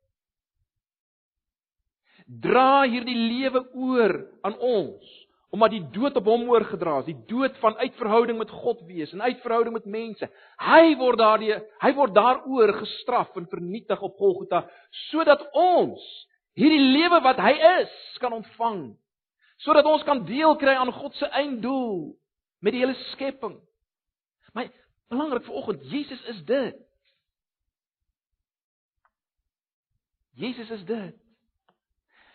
dra 2.24 2.84
hierdie 2.88 3.16
lewe 3.18 3.64
oor 3.74 4.14
aan 4.46 4.56
ons 4.58 5.14
omdat 5.54 5.70
die 5.70 5.84
dood 5.94 6.16
op 6.18 6.26
hom 6.26 6.48
oorgedra 6.50 6.96
is, 6.98 7.12
die 7.12 7.20
dood 7.30 7.54
van 7.62 7.76
uitverhouding 7.78 8.40
met 8.40 8.50
God 8.50 8.80
wees 8.88 9.12
en 9.14 9.22
uitverhouding 9.22 9.76
met 9.76 9.86
mense. 9.86 10.26
Hy 10.58 10.96
word 10.98 11.20
daardie 11.20 11.54
hy 11.82 11.92
word 11.94 12.14
daaroor 12.16 12.72
gestraf 12.80 13.36
en 13.38 13.46
vernietig 13.52 14.02
op 14.02 14.16
Golgotha 14.18 14.64
sodat 15.12 15.44
ons 15.54 16.02
hierdie 16.58 16.82
lewe 16.96 17.20
wat 17.22 17.38
hy 17.42 17.52
is 17.54 17.94
kan 18.22 18.34
ontvang. 18.34 18.80
Sodat 19.62 19.86
ons 19.86 20.02
kan 20.06 20.24
deel 20.26 20.56
kry 20.58 20.74
aan 20.74 20.90
God 20.92 21.14
se 21.20 21.28
einddoel 21.30 22.16
met 22.58 22.74
die 22.74 22.82
hele 22.82 22.96
skepping. 23.12 23.54
Maar 24.54 24.72
belangrik 25.12 25.46
vir 25.46 25.60
oggend, 25.60 25.84
Jesus 25.92 26.24
is 26.34 26.40
dit. 26.48 26.80
Jesus 30.34 30.70
is 30.74 30.82
dit. 30.88 31.14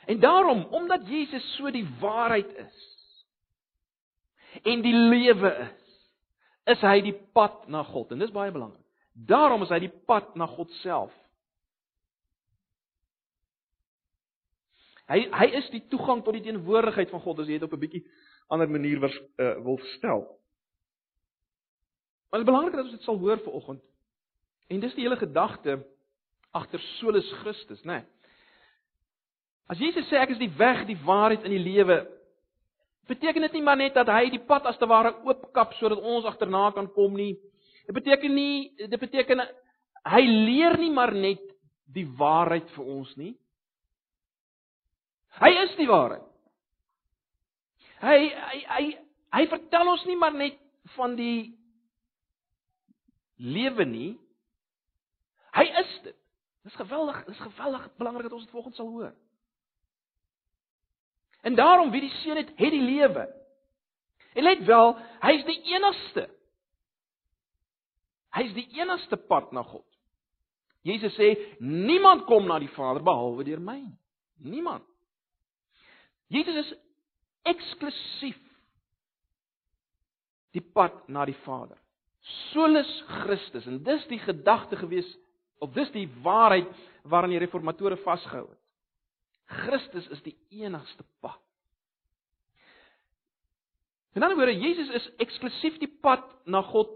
En 0.07 0.23
daarom, 0.23 0.63
omdat 0.71 1.03
Jesus 1.07 1.43
so 1.57 1.71
die 1.71 1.87
waarheid 1.99 2.55
is, 2.63 2.79
en 4.63 4.81
die 4.81 4.95
lewe 4.95 5.51
is, 5.65 5.89
is 6.75 6.83
hy 6.85 6.99
die 7.01 7.15
pad 7.33 7.65
na 7.71 7.83
God 7.87 8.11
en 8.13 8.21
dis 8.21 8.33
baie 8.33 8.51
belangrik. 8.53 8.85
Daarom 9.13 9.63
is 9.65 9.71
hy 9.73 9.81
die 9.83 9.93
pad 10.07 10.35
na 10.39 10.47
God 10.49 10.71
self. 10.83 11.13
Hy 15.09 15.23
hy 15.33 15.47
is 15.57 15.69
die 15.73 15.81
toegang 15.89 16.21
tot 16.23 16.37
die 16.37 16.43
teenwoordigheid 16.45 17.09
van 17.09 17.23
God 17.23 17.41
as 17.41 17.49
jy 17.49 17.57
dit 17.57 17.65
op 17.65 17.73
'n 17.73 17.81
bietjie 17.81 18.03
ander 18.49 18.69
manier 18.69 18.99
was, 18.99 19.15
uh, 19.37 19.57
wil 19.65 19.79
stel. 19.97 20.21
Maar 22.29 22.39
dit 22.39 22.47
is 22.47 22.53
belangrik 22.53 22.75
dat 22.75 22.83
ons 22.83 22.97
dit 22.97 23.03
sal 23.03 23.17
hoor 23.17 23.37
vir 23.37 23.53
oggend. 23.53 23.83
En 24.69 24.79
dis 24.79 24.93
die 24.93 25.03
hele 25.03 25.17
gedagte 25.17 25.85
agter 26.51 26.79
solus 26.79 27.31
Christus, 27.41 27.81
né? 27.83 27.93
Nee. 27.93 28.05
As 29.69 29.77
Jesus 29.77 30.07
sê 30.09 30.17
ek 30.17 30.29
is 30.33 30.41
die 30.41 30.53
weg, 30.57 30.85
die 30.89 30.97
waarheid 31.05 31.43
en 31.45 31.53
die 31.53 31.61
lewe, 31.61 31.99
beteken 33.09 33.45
dit 33.47 33.57
nie 33.57 33.65
maar 33.65 33.79
net 33.79 33.97
dat 33.97 34.09
hy 34.11 34.29
die 34.33 34.43
pad 34.45 34.67
as 34.69 34.77
te 34.77 34.87
ware 34.89 35.15
oopkap 35.25 35.73
sodat 35.79 35.99
ons 35.99 36.27
agterna 36.29 36.69
kan 36.75 36.89
kom 36.93 37.17
nie. 37.17 37.33
Dit 37.87 37.97
beteken 37.97 38.33
nie 38.35 38.69
dit 38.77 38.99
beteken 38.99 39.43
hy 40.09 40.23
leer 40.25 40.77
nie 40.79 40.91
maar 40.93 41.13
net 41.13 41.43
die 41.89 42.05
waarheid 42.19 42.69
vir 42.75 42.85
ons 42.85 43.13
nie. 43.17 43.33
Hy 45.39 45.49
is 45.63 45.75
die 45.79 45.87
waarheid. 45.89 46.25
Hy 48.03 48.17
hy 48.29 48.59
hy 48.75 48.83
hy 49.35 49.45
vertel 49.51 49.91
ons 49.91 50.05
nie 50.09 50.17
maar 50.17 50.33
net 50.33 50.57
van 50.95 51.15
die 51.17 51.51
lewe 53.39 53.85
nie. 53.85 54.13
Hy 55.55 55.65
is 55.81 55.91
dit. 56.05 56.15
Dis 56.67 56.75
geweldig, 56.75 57.23
dis 57.25 57.39
geweldig 57.41 57.85
belangrik 57.97 58.27
dat 58.27 58.35
ons 58.35 58.45
dit 58.45 58.53
volgens 58.53 58.75
sal 58.77 58.89
hoor. 58.93 59.13
En 61.41 61.55
daarom 61.55 61.91
wie 61.91 62.01
die 62.01 62.15
seun 62.21 62.37
het, 62.37 62.49
het 62.55 62.71
die 62.71 62.81
lewe. 62.83 63.27
En 64.33 64.43
let 64.43 64.65
wel, 64.67 64.93
hy's 65.23 65.45
die 65.47 65.61
enigste. 65.73 66.27
Hy's 68.35 68.53
die 68.53 68.67
enigste 68.77 69.17
pad 69.17 69.51
na 69.55 69.63
God. 69.63 69.85
Jesus 70.85 71.15
sê 71.17 71.33
niemand 71.59 72.25
kom 72.29 72.47
na 72.47 72.59
die 72.61 72.71
Vader 72.71 73.03
behalwe 73.03 73.43
deur 73.47 73.61
my. 73.63 73.81
Niemand. 74.45 74.85
Jesus 76.29 76.55
is 76.61 76.71
eksklusief 77.49 78.37
die 80.55 80.63
pad 80.63 80.95
na 81.09 81.25
die 81.27 81.37
Vader. 81.43 81.77
Solus 82.51 82.89
Christus 83.23 83.67
en 83.69 83.81
dis 83.83 84.05
die 84.11 84.19
gedagte 84.21 84.77
gewees 84.79 85.07
of 85.63 85.73
dis 85.75 85.89
die 85.95 86.07
waarheid 86.23 86.69
waaraan 87.09 87.33
die 87.33 87.41
reformatore 87.41 87.97
vasgehou 88.03 88.47
het. 88.47 88.59
Christus 89.49 90.07
is 90.13 90.21
die 90.25 90.35
enigste 90.61 91.03
pad. 91.23 91.39
In 94.17 94.23
ander 94.25 94.37
woorde, 94.37 94.57
Jesus 94.57 94.89
is 94.97 95.05
eksklusief 95.21 95.77
die 95.81 95.91
pad 96.01 96.25
na 96.49 96.61
God. 96.65 96.91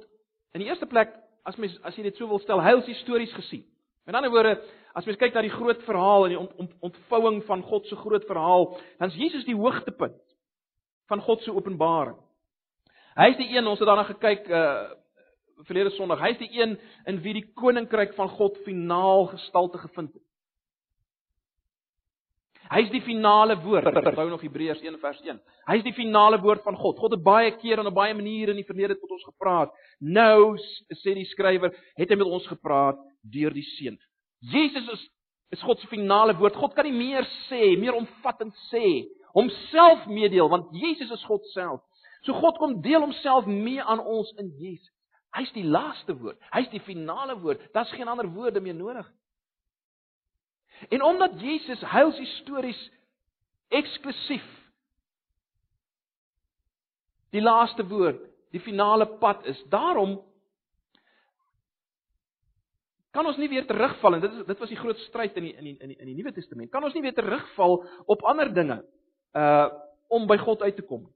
In 0.53 0.63
die 0.63 0.69
eerste 0.69 0.89
plek, 0.89 1.13
as 1.47 1.57
mens 1.61 1.75
as 1.85 1.95
jy 1.97 2.07
dit 2.07 2.17
so 2.19 2.27
wil 2.29 2.41
stel, 2.43 2.61
heils 2.61 2.89
histories 2.89 3.33
gesien. 3.37 3.63
In 4.09 4.17
ander 4.17 4.31
woorde, 4.33 4.57
as 4.97 5.05
mens 5.07 5.19
kyk 5.21 5.35
na 5.35 5.43
die 5.45 5.53
groot 5.53 5.81
verhaal 5.87 6.27
en 6.27 6.33
die 6.33 6.39
ont, 6.39 6.51
ont, 6.61 6.73
ontvouing 6.89 7.39
van 7.47 7.63
God 7.69 7.87
se 7.89 7.97
groot 8.01 8.25
verhaal, 8.29 8.67
dan 8.99 9.13
is 9.13 9.21
Jesus 9.21 9.47
die 9.47 9.57
hoogtepunt 9.57 10.19
van 11.11 11.23
God 11.23 11.41
se 11.45 11.53
openbaring. 11.53 12.17
Hy 13.17 13.29
is 13.33 13.39
die 13.39 13.49
een, 13.53 13.69
ons 13.69 13.81
het 13.81 13.89
daarna 13.89 14.05
gekyk 14.09 14.51
uh 14.51 14.75
verlede 15.63 15.93
Sondag. 15.95 16.19
Hy 16.19 16.33
is 16.33 16.39
die 16.41 16.49
een 16.57 16.73
in 17.07 17.19
wie 17.23 17.35
die 17.37 17.45
koninkryk 17.55 18.15
van 18.17 18.27
God 18.35 18.57
finaal 18.65 19.29
gestalte 19.31 19.79
gevind 19.79 20.09
het. 20.11 20.23
Hy's 22.71 22.89
die 22.93 23.01
finale 23.03 23.57
woord. 23.63 23.89
Onthou 23.91 24.29
nog 24.29 24.41
Hebreërs 24.41 24.81
1 24.81 24.99
vers 25.01 25.19
1. 25.21 25.39
Hy's 25.69 25.83
die 25.83 25.95
finale 25.95 26.39
woord 26.41 26.63
van 26.63 26.77
God. 26.79 26.99
God 26.99 27.17
het 27.17 27.23
baie 27.23 27.51
keer 27.59 27.81
en 27.81 27.89
op 27.89 27.97
baie 27.97 28.15
maniere 28.15 28.53
in 28.53 28.61
die 28.61 28.67
verlede 28.67 28.97
tot 28.99 29.11
ons 29.15 29.25
gepraat. 29.27 29.73
Nou 29.99 30.55
sê 31.03 31.15
die 31.17 31.27
skrywer, 31.33 31.73
het 31.99 32.09
hy 32.11 32.19
met 32.19 32.29
ons 32.39 32.47
gepraat 32.47 32.99
deur 33.33 33.53
die 33.55 33.65
Seun. 33.75 33.99
Jesus 34.53 34.87
is 34.95 35.09
is 35.53 35.61
God 35.61 35.77
se 35.79 35.87
finale 35.87 36.33
woord. 36.39 36.55
God 36.57 36.73
kan 36.73 36.87
nie 36.87 36.95
meer 36.97 37.27
sê, 37.45 37.75
meer 37.77 37.93
omvattend 37.93 38.55
sê, 38.71 39.03
homself 39.37 40.07
meedeel 40.09 40.49
want 40.49 40.71
Jesus 40.73 41.11
is 41.13 41.25
God 41.29 41.45
self. 41.51 41.83
So 42.25 42.33
God 42.33 42.57
kom 42.57 42.79
deel 42.81 43.03
homself 43.03 43.45
mee 43.45 43.83
aan 43.83 44.01
ons 44.01 44.31
in 44.41 44.49
Jesus. 44.57 44.89
Hy's 45.37 45.51
die 45.53 45.65
laaste 45.65 46.15
woord. 46.17 46.39
Hy's 46.53 46.71
die 46.71 46.81
finale 46.85 47.35
woord. 47.41 47.61
Daar's 47.73 47.93
geen 47.93 48.09
ander 48.09 48.25
woorde 48.33 48.61
meer 48.61 48.77
nodig 48.77 49.05
nie. 49.05 49.22
En 50.89 51.01
omdat 51.01 51.39
Jesus 51.41 51.81
heilshistories 51.91 52.89
eksklusief 53.73 54.45
die 57.33 57.41
laaste 57.41 57.85
woord, 57.87 58.21
die 58.53 58.61
finale 58.61 59.07
pad 59.17 59.45
is. 59.49 59.59
Daarom 59.73 60.19
kan 63.13 63.25
ons 63.29 63.37
nie 63.37 63.49
weer 63.49 63.65
terugval 63.69 64.17
en 64.17 64.23
dit 64.23 64.31
is 64.33 64.45
dit 64.47 64.61
was 64.61 64.71
die 64.73 64.77
groot 64.79 65.01
stryd 65.07 65.35
in 65.37 65.47
die 65.47 65.53
in 65.53 65.65
die 65.67 65.73
in 65.77 65.91
die, 65.93 65.97
in 66.01 66.09
die 66.09 66.15
Nuwe 66.17 66.33
Testament. 66.33 66.71
Kan 66.73 66.85
ons 66.85 66.95
nie 66.97 67.03
weer 67.05 67.15
terugval 67.17 67.79
op 68.09 68.25
ander 68.29 68.53
dinge 68.53 68.81
uh 69.37 69.69
om 70.13 70.27
by 70.29 70.35
God 70.37 70.61
uit 70.61 70.75
te 70.77 70.83
kom. 70.85 71.07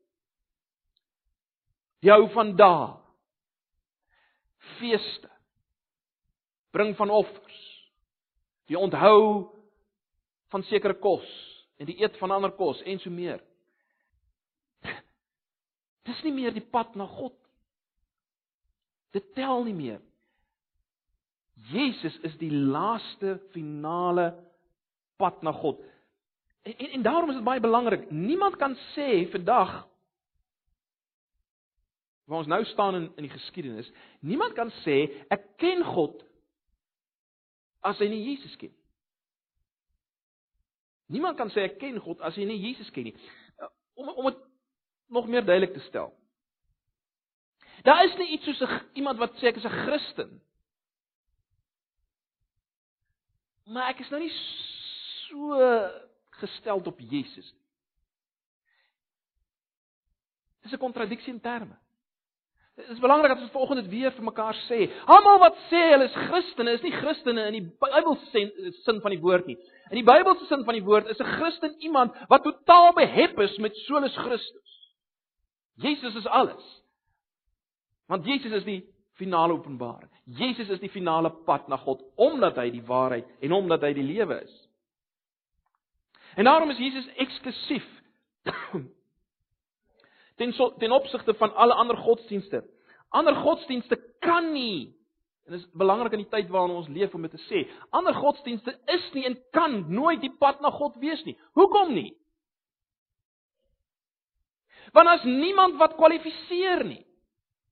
Die 2.01 2.09
hou 2.09 2.23
van 2.33 2.55
dae. 2.57 2.95
Feeste. 4.79 5.29
Bring 6.73 6.95
van 6.97 7.11
offers. 7.13 7.59
Die 8.65 8.77
onthou 8.79 9.53
van 10.53 10.63
sekere 10.69 10.97
kos 11.01 11.27
en 11.77 11.89
die 11.89 11.97
eet 12.01 12.17
van 12.21 12.33
ander 12.33 12.53
kos 12.57 12.81
en 12.85 12.99
so 12.99 13.13
meer. 13.13 13.41
Dis 16.07 16.23
nie 16.25 16.33
meer 16.35 16.55
die 16.55 16.65
pad 16.65 16.95
na 16.97 17.07
God. 17.09 17.35
Dit 19.15 19.33
tel 19.37 19.65
nie 19.67 19.75
meer. 19.77 20.01
Jesus 21.71 22.15
is 22.27 22.35
die 22.37 22.51
laaste 22.53 23.37
finale 23.53 24.31
pad 25.17 25.41
na 25.45 25.51
God. 25.57 25.81
En, 26.63 26.73
en, 26.73 26.89
en 26.99 27.05
daarom 27.05 27.31
is 27.33 27.39
dit 27.39 27.47
baie 27.47 27.63
belangrik. 27.63 28.09
Niemand 28.13 28.59
kan 28.61 28.75
sê 28.93 29.25
vandag 29.33 29.79
waar 32.27 32.43
ons 32.43 32.49
nou 32.51 32.63
staan 32.65 32.95
in 32.95 33.05
in 33.15 33.23
die 33.23 33.31
geskiedenis, 33.31 33.87
niemand 34.19 34.53
kan 34.53 34.71
sê 34.83 34.97
ek 35.31 35.45
ken 35.61 35.83
God 35.87 36.19
as 37.87 37.99
hy 38.03 38.09
nie 38.11 38.25
Jesus 38.25 38.57
ken. 38.59 38.73
Niemand 41.07 41.37
kan 41.37 41.49
sê 41.49 41.67
ek 41.67 41.79
ken 41.79 41.99
God 41.99 42.21
as 42.21 42.35
hy 42.35 42.45
nie 42.45 42.59
Jesus 42.59 42.89
ken 42.91 43.09
nie. 43.09 43.15
Om 43.95 44.09
om 44.09 44.25
dit 44.29 44.41
nog 45.09 45.27
meer 45.27 45.45
duidelik 45.45 45.73
te 45.73 45.83
stel. 45.87 46.11
Daar 47.83 48.03
is 48.05 48.17
nie 48.17 48.31
iets 48.35 48.45
soos 48.45 48.61
'n 48.61 48.81
iemand 48.93 49.19
wat 49.19 49.35
sê 49.39 49.47
ek 49.47 49.57
is 49.57 49.65
'n 49.65 49.79
Christen 49.85 50.41
maar 53.67 53.91
ek 53.91 53.99
is 54.03 54.11
nou 54.11 54.21
nie 54.21 54.33
so 55.27 55.57
gestel 56.39 56.83
op 56.87 56.99
Jesus 56.99 57.49
nie. 57.51 57.65
Dis 60.63 60.73
'n 60.73 60.83
kontradiksie 60.83 61.33
in 61.33 61.41
terme. 61.41 61.75
Dit 62.77 62.89
is 62.89 62.99
belangrik 62.99 63.31
dat 63.33 63.41
ons 63.41 63.51
vanoggend 63.51 63.79
dit 63.79 63.89
weer 63.89 64.11
vir 64.13 64.23
mekaar 64.23 64.57
sê. 64.67 64.83
Almal 65.09 65.39
wat 65.41 65.55
sê 65.71 65.79
hulle 65.95 66.05
is 66.05 66.17
Christene, 66.27 66.75
is 66.77 66.83
nie 66.85 66.93
Christene 66.93 67.47
in 67.49 67.55
die 67.57 67.63
Bybelse 67.81 68.43
sin 68.83 68.99
van 69.01 69.15
die 69.15 69.21
woord 69.21 69.47
nie. 69.49 69.55
In 69.89 69.97
die 69.97 70.05
Bybelse 70.05 70.45
sin 70.45 70.65
van 70.67 70.77
die 70.77 70.83
woord 70.85 71.09
is 71.09 71.17
'n 71.17 71.31
Christen 71.39 71.73
iemand 71.81 72.13
wat 72.29 72.45
totaal 72.45 72.93
behep 72.93 73.39
is 73.39 73.57
met 73.57 73.75
solus 73.87 74.13
Christus. 74.17 74.93
Jesus 75.81 76.15
is 76.15 76.27
alles. 76.27 76.83
Want 78.07 78.25
Jesus 78.25 78.51
is 78.51 78.63
die 78.63 78.83
finale 79.13 79.53
openbaring. 79.53 80.09
Jesus 80.25 80.69
is 80.69 80.79
die 80.79 80.89
finale 80.89 81.29
pad 81.29 81.67
na 81.67 81.77
God 81.77 82.03
omdat 82.15 82.55
hy 82.55 82.69
die 82.69 82.85
waarheid 82.85 83.25
en 83.41 83.51
omdat 83.51 83.81
hy 83.81 83.93
die 83.93 84.05
lewe 84.05 84.41
is. 84.43 84.69
En 86.35 86.45
daarom 86.45 86.69
is 86.69 86.77
Jesus 86.77 87.09
eksklusief 87.15 87.87
ten 90.37 90.53
so, 90.53 90.71
ten 90.79 90.91
opsigte 90.91 91.33
van 91.37 91.55
alle 91.55 91.73
ander 91.73 91.97
godsdienste. 91.97 92.63
Ander 93.09 93.35
godsdienste 93.35 93.97
kan 94.23 94.51
nie 94.53 94.97
en 95.47 95.53
dit 95.55 95.61
is 95.61 95.69
belangrik 95.79 96.11
in 96.11 96.25
die 96.25 96.31
tyd 96.31 96.49
waarin 96.51 96.75
ons 96.75 96.89
leef 96.91 97.13
om 97.15 97.23
dit 97.23 97.31
te 97.31 97.43
sê. 97.47 97.63
Ander 97.95 98.15
godsdienste 98.17 98.73
is 98.91 99.05
nie 99.15 99.23
en 99.29 99.37
kan 99.55 99.77
nooit 99.87 100.19
die 100.19 100.33
pad 100.41 100.59
na 100.61 100.73
God 100.75 100.97
wees 100.99 101.23
nie. 101.23 101.37
Hoekom 101.55 101.93
nie? 101.95 102.11
Want 104.91 105.07
as 105.13 105.23
niemand 105.23 105.79
wat 105.79 105.95
kwalifiseer 105.95 106.83
nie. 106.87 107.03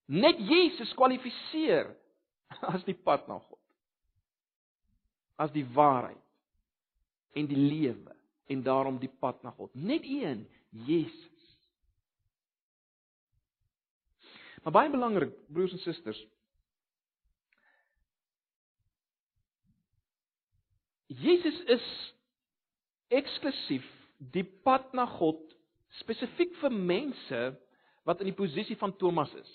Net 0.07 0.39
Jesus 0.39 0.93
kwalifiseer 0.95 1.91
as 2.74 2.84
die 2.88 2.95
pad 2.95 3.27
na 3.27 3.41
God. 3.41 3.62
As 5.36 5.51
die 5.51 5.65
waarheid 5.75 6.22
en 7.36 7.51
die 7.51 7.60
lewe 7.60 8.15
en 8.48 8.63
daarom 8.63 9.01
die 9.03 9.11
pad 9.11 9.42
na 9.44 9.51
God. 9.51 9.74
Net 9.75 10.07
een, 10.07 10.46
Jesus. 10.87 11.34
Maar 14.66 14.74
baie 14.74 14.90
belangrik, 14.90 15.34
broers 15.54 15.75
en 15.78 15.82
susters. 15.84 16.18
Jesus 21.06 21.60
is 21.70 21.86
eksklusief 23.14 23.86
die 24.34 24.44
pad 24.66 24.90
na 24.98 25.06
God 25.20 25.44
spesifiek 26.00 26.56
vir 26.64 26.74
mense 26.74 27.44
wat 28.10 28.24
in 28.24 28.32
die 28.32 28.38
posisie 28.38 28.78
van 28.80 28.96
Thomas 28.98 29.30
is. 29.38 29.51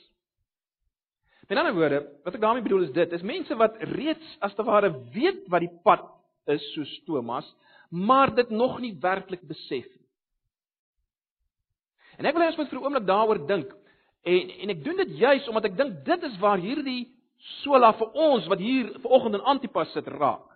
Met 1.51 1.59
ander 1.59 1.75
woorde, 1.75 2.05
wat 2.23 2.38
ek 2.38 2.44
daarmee 2.44 2.62
bedoel 2.62 2.87
is 2.87 2.94
dit, 2.94 3.18
is 3.18 3.27
mense 3.27 3.57
wat 3.59 3.83
reeds 3.90 4.37
as 4.46 4.55
te 4.55 4.62
ware 4.62 4.92
weet 5.11 5.42
wat 5.51 5.66
die 5.66 5.73
pad 5.83 6.07
is 6.55 6.62
soos 6.77 6.92
Thomas, 7.09 7.49
maar 7.90 8.31
dit 8.35 8.55
nog 8.55 8.79
nie 8.79 8.94
werklik 9.03 9.42
besef 9.42 9.90
nie. 9.90 10.07
En 12.23 12.31
ek 12.31 12.37
wil 12.37 12.46
hê 12.46 12.53
ons 12.53 12.62
moet 12.62 12.70
vir 12.70 12.79
'n 12.79 12.85
oomblik 12.85 13.07
daaroor 13.11 13.46
dink. 13.51 13.75
En 14.22 14.52
en 14.64 14.74
ek 14.74 14.85
doen 14.85 15.00
dit 15.00 15.16
juis 15.22 15.48
omdat 15.48 15.70
ek 15.70 15.78
dink 15.78 16.04
dit 16.04 16.28
is 16.28 16.38
waar 16.42 16.61
hierdie 16.61 17.09
sola 17.62 17.92
vir 17.96 18.12
ons 18.28 18.46
wat 18.52 18.61
hier 18.61 18.92
vanoggend 19.00 19.38
in 19.38 19.48
Antipas 19.54 19.92
sit 19.96 20.09
raak. 20.12 20.46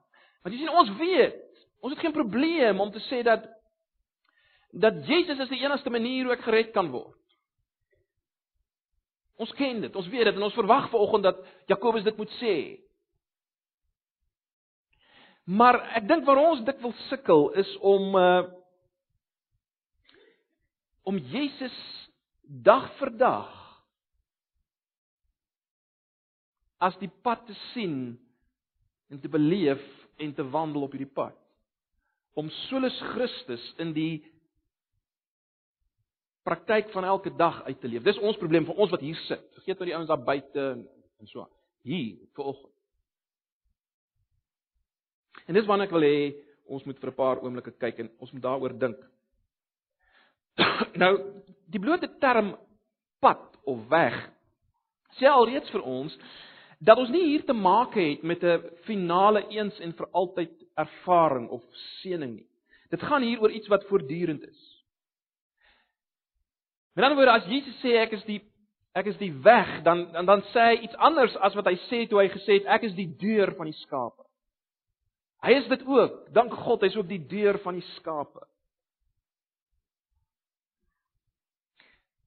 Want 0.44 0.52
jy 0.52 0.60
sien 0.60 0.76
ons 0.76 0.92
weet, 0.98 1.40
ons 1.80 1.94
het 1.94 2.02
geen 2.04 2.16
probleem 2.16 2.80
om 2.80 2.92
te 2.92 3.02
sê 3.08 3.22
dat 3.24 3.46
dat 4.74 5.04
Jesus 5.06 5.38
is 5.38 5.52
die 5.52 5.62
enigste 5.62 5.90
manier 5.90 6.26
hoe 6.26 6.34
ek 6.34 6.42
gered 6.44 6.72
kan 6.74 6.88
word. 6.90 7.14
Ons 9.38 9.52
ken 9.58 9.80
dit, 9.82 9.96
ons 9.96 10.08
weet 10.10 10.28
dit 10.28 10.36
en 10.36 10.46
ons 10.46 10.56
verwag 10.56 10.90
vanoggend 10.90 11.28
dat 11.28 11.40
Jakobus 11.70 12.04
dit 12.06 12.18
moet 12.18 12.34
sê. 12.40 12.56
Maar 15.44 15.80
ek 16.00 16.06
dink 16.08 16.26
waar 16.26 16.40
ons 16.40 16.62
dit 16.64 16.78
wil 16.82 16.94
sukkel 17.08 17.50
is 17.62 17.72
om 17.80 18.18
uh 18.18 18.44
om 21.04 21.18
Jesus 21.28 21.74
dag 22.48 22.90
vir 22.98 23.10
dag 23.18 23.52
as 26.84 26.96
die 27.00 27.10
pad 27.24 27.46
te 27.46 27.56
sien 27.72 28.18
en 29.08 29.20
te 29.20 29.28
beleef 29.28 29.82
en 30.20 30.34
te 30.34 30.44
wandel 30.50 30.84
op 30.86 30.94
hierdie 30.94 31.14
pad. 31.14 31.36
Om 32.34 32.50
solus 32.66 32.96
Christus 33.14 33.64
in 33.82 33.92
die 33.96 34.24
praktyk 36.44 36.90
van 36.92 37.06
elke 37.08 37.32
dag 37.38 37.62
uit 37.64 37.80
te 37.80 37.88
leef. 37.88 38.04
Dis 38.04 38.20
ons 38.20 38.38
probleem 38.40 38.66
vir 38.68 38.76
ons 38.76 38.92
wat 38.92 39.04
hier 39.04 39.18
sit. 39.24 39.44
Vergeet 39.56 39.80
nou 39.80 39.88
die 39.88 39.96
ouens 39.96 40.10
daar 40.10 40.24
buite 40.24 40.64
en 40.74 41.30
so. 41.30 41.46
Hier 41.84 42.18
vanoggend. 42.36 42.72
En 45.48 45.56
dis 45.56 45.66
wanneer 45.68 45.88
ek 45.88 45.94
wil 45.96 46.06
hê 46.06 46.18
ons 46.72 46.84
moet 46.88 47.00
vir 47.00 47.10
'n 47.10 47.16
paar 47.16 47.40
oomblikke 47.44 47.72
kyk 47.76 47.98
en 48.00 48.10
ons 48.18 48.32
moet 48.32 48.42
daaroor 48.42 48.78
dink. 48.78 49.00
nou, 51.02 51.12
die 51.74 51.82
blote 51.82 52.08
term 52.22 52.54
pad 53.22 53.42
of 53.66 53.82
weg 53.90 54.16
sê 55.18 55.28
alreeds 55.30 55.70
vir 55.74 55.82
ons 55.82 56.14
dat 56.84 56.98
ons 57.00 57.10
nie 57.12 57.24
hier 57.30 57.44
te 57.46 57.54
maak 57.56 57.94
het 57.98 58.22
met 58.22 58.42
'n 58.44 58.70
finale 58.84 59.46
eens 59.48 59.78
en 59.80 59.92
vir 59.92 60.08
altyd 60.12 60.52
ervaring 60.76 61.48
of 61.48 61.62
seëning 62.02 62.34
nie. 62.36 62.46
Dit 62.90 63.02
gaan 63.02 63.22
hier 63.22 63.40
oor 63.40 63.50
iets 63.50 63.68
wat 63.68 63.86
voortdurend 63.88 64.42
is. 64.42 64.62
Met 66.94 67.04
ander 67.04 67.16
woorde, 67.16 67.40
as 67.40 67.48
Jesus 67.50 67.80
sê 67.82 67.96
ek 68.02 68.12
is 68.12 68.24
die 68.24 68.42
ek 68.94 69.06
is 69.10 69.16
die 69.18 69.32
weg, 69.42 69.82
dan 69.82 70.12
dan 70.12 70.26
dan 70.26 70.42
sê 70.52 70.68
hy 70.70 70.76
iets 70.86 70.96
anders 71.02 71.34
as 71.36 71.54
wat 71.54 71.66
hy 71.66 71.74
sê 71.88 72.04
toe 72.08 72.20
hy 72.20 72.28
gesê 72.28 72.60
het 72.60 72.68
ek 72.76 72.82
is 72.82 72.94
die 72.94 73.10
deur 73.18 73.54
van 73.58 73.66
die 73.66 73.80
skape. 73.80 74.22
Hy 75.42 75.52
is 75.58 75.66
dit 75.68 75.82
ook. 75.86 76.32
Dank 76.32 76.52
God, 76.52 76.80
hy's 76.86 76.96
ook 76.96 77.08
die 77.08 77.26
deur 77.28 77.58
van 77.58 77.74
die 77.74 77.88
skape. 77.96 78.46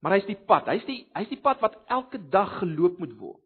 Maar 0.07 0.21
hy's 0.21 0.29
die 0.29 0.39
pad. 0.47 0.69
Hy's 0.71 0.85
die 0.87 1.01
hy's 1.17 1.27
die 1.27 1.41
pad 1.43 1.59
wat 1.59 1.73
elke 1.91 2.21
dag 2.31 2.53
geloop 2.61 2.95
moet 3.03 3.11
word. 3.19 3.43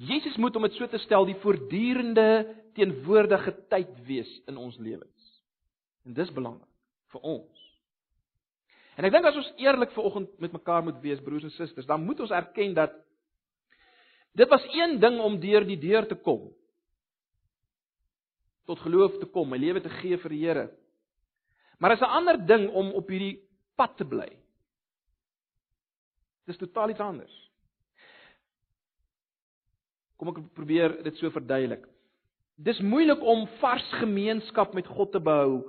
Jesus 0.00 0.38
moet 0.40 0.54
om 0.56 0.64
dit 0.64 0.78
so 0.78 0.88
te 0.88 0.96
stel 1.02 1.26
die 1.28 1.36
voortdurende 1.42 2.24
teenwoordige 2.78 3.52
tyd 3.68 3.90
wees 4.06 4.30
in 4.48 4.56
ons 4.56 4.78
lewens. 4.80 5.26
En 6.08 6.16
dis 6.16 6.30
belangrik 6.32 6.70
vir 7.12 7.26
ons. 7.28 7.66
En 8.96 9.04
ek 9.04 9.12
dink 9.12 9.28
as 9.28 9.36
ons 9.42 9.50
eerlik 9.60 9.92
vanoggend 9.92 10.32
met 10.40 10.56
mekaar 10.56 10.86
moet 10.86 11.04
wees, 11.04 11.20
broers 11.20 11.44
en 11.50 11.52
susters, 11.58 11.84
dan 11.84 12.00
moet 12.00 12.24
ons 12.24 12.32
erken 12.32 12.72
dat 12.78 12.96
dit 14.32 14.48
was 14.48 14.64
een 14.72 14.96
ding 15.02 15.20
om 15.20 15.36
deur 15.44 15.68
die 15.68 15.76
deur 15.84 16.08
te 16.08 16.16
kom. 16.16 16.48
Tot 18.64 18.80
geloof 18.80 19.20
te 19.20 19.28
kom, 19.28 19.52
my 19.52 19.60
lewe 19.60 19.84
te 19.84 19.92
gee 20.00 20.16
vir 20.24 20.36
die 20.38 20.42
Here. 20.46 20.66
Maar 21.76 21.98
is 21.98 22.00
'n 22.00 22.16
ander 22.16 22.40
ding 22.46 22.70
om 22.72 22.94
op 22.96 23.12
hierdie 23.12 23.49
pad 23.80 23.96
te 23.96 24.04
bly. 24.04 24.28
Dis 26.50 26.60
totaal 26.60 26.92
iets 26.92 27.04
anders. 27.04 27.36
Kom 30.20 30.34
ek 30.34 30.42
probeer 30.56 30.98
dit 31.06 31.16
so 31.16 31.32
verduidelik. 31.32 31.86
Dis 32.60 32.80
moeilik 32.84 33.22
om 33.24 33.46
vars 33.62 33.86
gemeenskap 34.02 34.74
met 34.76 34.88
God 34.92 35.14
te 35.14 35.20
behou 35.24 35.62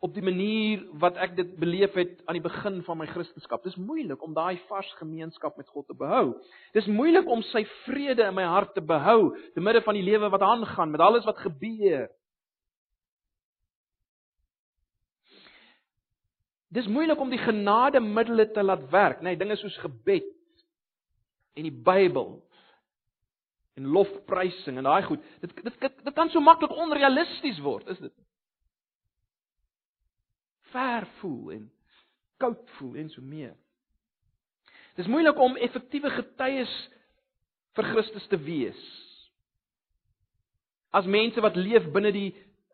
op 0.00 0.14
die 0.16 0.24
manier 0.24 0.86
wat 1.02 1.18
ek 1.20 1.34
dit 1.36 1.50
beleef 1.60 1.92
het 1.98 2.22
aan 2.24 2.38
die 2.38 2.44
begin 2.44 2.78
van 2.86 2.96
my 3.02 3.08
Christendom. 3.10 3.60
Dis 3.66 3.76
moeilik 3.76 4.22
om 4.24 4.32
daai 4.32 4.56
vars 4.70 4.88
gemeenskap 4.96 5.58
met 5.60 5.68
God 5.68 5.90
te 5.90 5.96
behou. 5.96 6.38
Dis 6.72 6.88
moeilik 6.88 7.28
om 7.28 7.44
sy 7.50 7.66
vrede 7.82 8.24
in 8.24 8.38
my 8.38 8.46
hart 8.48 8.72
te 8.78 8.80
behou 8.80 9.34
te 9.52 9.60
midde 9.60 9.84
van 9.84 9.98
die 9.98 10.06
lewe 10.06 10.32
wat 10.32 10.46
aangaan 10.46 10.94
met 10.94 11.04
alles 11.04 11.28
wat 11.28 11.44
gebeur. 11.44 12.08
Dis 16.70 16.86
moeilik 16.86 17.18
om 17.18 17.30
die 17.32 17.40
genademiddels 17.42 18.52
te 18.54 18.62
laat 18.62 18.84
werk, 18.92 19.24
nê, 19.24 19.32
nee, 19.32 19.40
dinge 19.40 19.56
soos 19.58 19.76
gebed 19.82 20.28
en 21.58 21.66
die 21.66 21.74
Bybel 21.74 22.36
en 23.80 23.88
lofprysing 23.90 24.78
en 24.78 24.86
daai 24.86 25.02
goed. 25.08 25.24
Dit 25.42 25.54
dit 25.64 25.88
dit 26.04 26.14
kan 26.14 26.30
so 26.30 26.42
maklik 26.44 26.74
onrealisties 26.74 27.58
word, 27.64 27.88
is 27.90 27.98
dit? 27.98 28.14
Ver 30.70 31.08
voel 31.18 31.56
en 31.56 31.66
koud 32.40 32.62
voel 32.78 33.00
en 33.02 33.10
so 33.10 33.24
meer. 33.24 33.56
Dis 34.98 35.10
moeilik 35.10 35.38
om 35.42 35.58
effektiewe 35.58 36.10
getuies 36.14 36.72
vir 37.78 37.90
Christus 37.92 38.26
te 38.30 38.38
wees. 38.42 38.80
As 40.94 41.06
mense 41.06 41.42
wat 41.42 41.58
leef 41.58 41.86
binne 41.94 42.12
die 42.14 42.30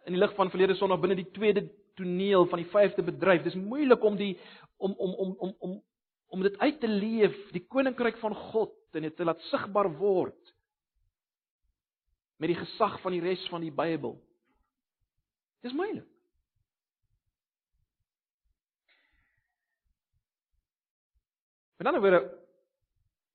in 0.06 0.14
die 0.14 0.20
lig 0.20 0.36
van 0.36 0.52
verlede 0.52 0.76
Sondag 0.78 1.02
binne 1.02 1.18
die 1.18 1.30
tweede 1.34 1.66
toneel 1.96 2.46
van 2.50 2.60
die 2.62 2.70
vyfde 2.70 3.04
bedryf, 3.04 3.44
dis 3.44 3.58
moeilik 3.58 4.04
om 4.04 4.16
die 4.18 4.34
om 4.76 4.92
om 4.92 5.14
om 5.14 5.36
om 5.38 5.54
om 5.58 5.76
om 6.36 6.42
dit 6.42 6.58
uit 6.58 6.80
te 6.82 6.88
leef, 6.90 7.36
die 7.54 7.62
koninkryk 7.70 8.18
van 8.18 8.34
God 8.50 8.74
en 8.98 9.06
dit 9.06 9.16
te 9.16 9.24
laat 9.24 9.40
sigbaar 9.50 9.88
word 9.98 10.52
met 12.36 12.50
die 12.52 12.58
gesag 12.58 12.98
van 13.00 13.14
die 13.14 13.22
res 13.24 13.44
van 13.48 13.62
die 13.64 13.72
Bybel. 13.72 14.18
Dis 15.64 15.72
moeilik. 15.72 16.04
Met 21.76 21.88
ander 21.88 22.00
woorde, 22.00 22.22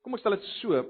kom 0.02 0.18
ek 0.18 0.22
stel 0.24 0.34
dit 0.34 0.48
so. 0.58 0.82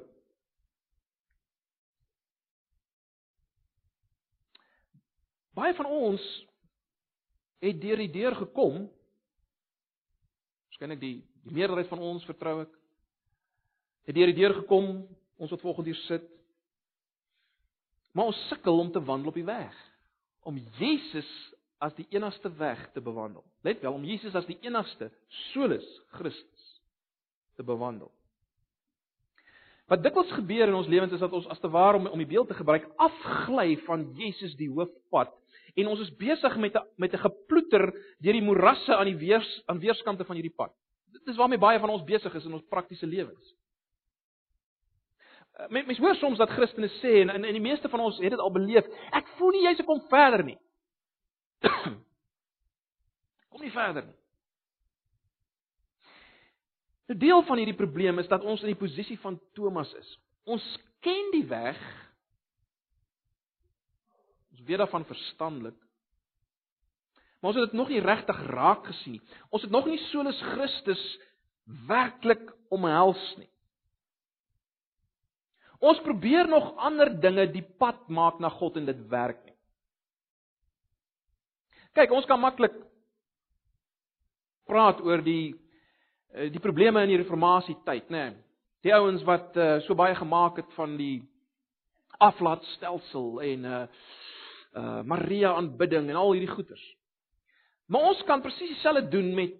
Baie 5.56 5.76
van 5.76 5.90
ons 5.92 6.24
het 7.62 7.82
deur 7.82 8.02
die 8.02 8.12
deur 8.12 8.36
gekom. 8.36 8.86
Waarskynlik 10.70 11.02
die 11.02 11.18
die 11.42 11.56
meerderheid 11.58 11.90
van 11.90 12.04
ons 12.06 12.26
vertrou 12.30 12.60
ek. 12.62 12.74
Het 14.10 14.18
deur 14.18 14.30
die 14.30 14.38
deur 14.38 14.54
gekom, 14.60 14.92
ons 15.42 15.54
wat 15.54 15.64
volgens 15.64 15.90
hier 15.90 16.02
sit. 16.06 16.28
Maar 18.14 18.30
ons 18.30 18.42
sukkel 18.50 18.78
om 18.78 18.92
te 18.94 19.02
wandel 19.02 19.32
op 19.32 19.40
die 19.40 19.48
weg. 19.48 19.74
Om 20.46 20.60
Jesus 20.78 21.30
as 21.82 21.96
die 21.98 22.06
enigste 22.14 22.52
weg 22.60 22.82
te 22.94 23.02
bewandel. 23.02 23.44
Let 23.66 23.82
wel, 23.82 23.96
om 23.98 24.06
Jesus 24.06 24.36
as 24.38 24.46
die 24.46 24.60
enigste 24.62 25.10
solus 25.52 25.88
Christus 26.18 26.68
te 27.58 27.66
bewandel. 27.66 28.12
Wat 29.90 30.04
dikwels 30.06 30.30
gebeur 30.38 30.70
in 30.70 30.78
ons 30.78 30.88
lewens 30.88 31.14
is 31.18 31.24
dat 31.24 31.34
ons 31.36 31.50
as 31.52 31.60
te 31.60 31.70
ware 31.72 32.00
om 32.00 32.08
om 32.08 32.22
die 32.22 32.30
beeld 32.30 32.48
te 32.48 32.56
gebruik 32.56 32.86
afgly 33.02 33.76
van 33.88 34.06
Jesus 34.16 34.54
die 34.60 34.70
hoofpad 34.70 35.34
en 35.76 35.88
ons 35.88 36.00
is 36.00 36.16
besig 36.16 36.58
met 36.58 36.76
'n 36.76 36.86
met 36.98 37.14
'n 37.14 37.18
geploeter 37.18 37.94
deur 38.20 38.34
die 38.34 38.42
morasse 38.42 38.96
aan 38.96 39.06
die 39.06 39.18
weers 39.18 39.64
aan 39.66 39.80
weerskante 39.80 40.26
van 40.26 40.36
hierdie 40.36 40.56
pad. 40.56 40.74
Dit 41.12 41.28
is 41.28 41.36
waarmee 41.36 41.60
baie 41.60 41.80
van 41.80 41.90
ons 41.90 42.04
besig 42.04 42.34
is 42.36 42.46
in 42.46 42.54
ons 42.54 42.68
praktiese 42.70 43.08
lewens. 43.08 43.56
Eh, 45.54 45.68
mens 45.70 45.98
hoor 45.98 46.16
soms 46.16 46.38
dat 46.38 46.50
Christene 46.50 46.88
sê 46.88 47.22
en 47.22 47.46
in 47.46 47.54
die 47.54 47.62
meeste 47.62 47.90
van 47.90 48.00
ons 48.00 48.18
het 48.18 48.30
dit 48.30 48.40
al 48.40 48.52
beleef, 48.52 48.86
ek 49.12 49.28
voel 49.38 49.52
nie 49.52 49.64
jy's 49.68 49.86
kom 49.86 50.02
verder 50.10 50.44
nie. 50.44 50.58
kom 53.52 53.62
nie 53.62 53.72
verder 53.72 54.06
nie. 54.06 54.16
'n 57.12 57.20
Deel 57.20 57.44
van 57.44 57.58
hierdie 57.60 57.76
probleem 57.76 58.20
is 58.20 58.28
dat 58.28 58.44
ons 58.44 58.62
in 58.62 58.72
die 58.72 58.80
posisie 58.80 59.20
van 59.20 59.40
Thomas 59.54 59.92
is. 60.00 60.20
Ons 60.48 60.64
ken 61.04 61.32
die 61.32 61.46
weg. 61.48 61.80
Ons 64.62 64.70
weet 64.70 64.78
daarvan 64.78 65.06
verstandelik. 65.10 65.78
Maar 67.42 67.50
ons 67.50 67.60
het 67.60 67.72
dit 67.72 67.80
nog 67.80 67.90
nie 67.90 68.02
regtig 68.06 68.42
raak 68.54 68.86
gesien 68.86 69.16
nie. 69.18 69.22
Ons 69.50 69.64
het 69.66 69.72
nog 69.74 69.88
nie 69.90 69.98
solus 70.12 70.42
Christus 70.54 71.02
werklik 71.90 72.44
omhels 72.70 73.22
nie. 73.40 73.50
Ons 75.82 76.04
probeer 76.06 76.46
nog 76.46 76.76
ander 76.78 77.10
dinge 77.22 77.48
die 77.50 77.66
pad 77.82 78.06
maak 78.14 78.38
na 78.38 78.52
God 78.54 78.78
en 78.78 78.86
dit 78.86 79.02
werk 79.10 79.42
nie. 79.48 79.58
Kyk, 81.98 82.14
ons 82.14 82.30
kan 82.30 82.40
maklik 82.40 82.78
praat 84.70 85.02
oor 85.02 85.26
die 85.26 85.56
eh, 86.36 86.52
die 86.54 86.62
probleme 86.62 87.02
in 87.02 87.16
die 87.16 87.20
reformatie 87.24 87.80
tyd, 87.82 88.14
nê. 88.14 88.30
Nee. 88.30 88.38
Die 88.86 88.94
ouens 88.94 89.22
wat 89.26 89.58
uh, 89.58 89.76
so 89.86 89.94
baie 89.94 90.16
gemaak 90.18 90.56
het 90.58 90.70
van 90.74 90.96
die 90.98 91.20
aflaatstelsel 92.18 93.42
en 93.46 93.66
uh 93.66 93.84
uh 94.78 95.02
Maria 95.04 95.54
aanbidding 95.56 96.10
en 96.10 96.16
al 96.16 96.34
hierdie 96.36 96.52
goeters. 96.52 96.84
Maar 97.92 98.08
ons 98.12 98.24
kan 98.28 98.42
presies 98.42 98.76
dieselfde 98.76 99.10
doen 99.12 99.34
met 99.36 99.58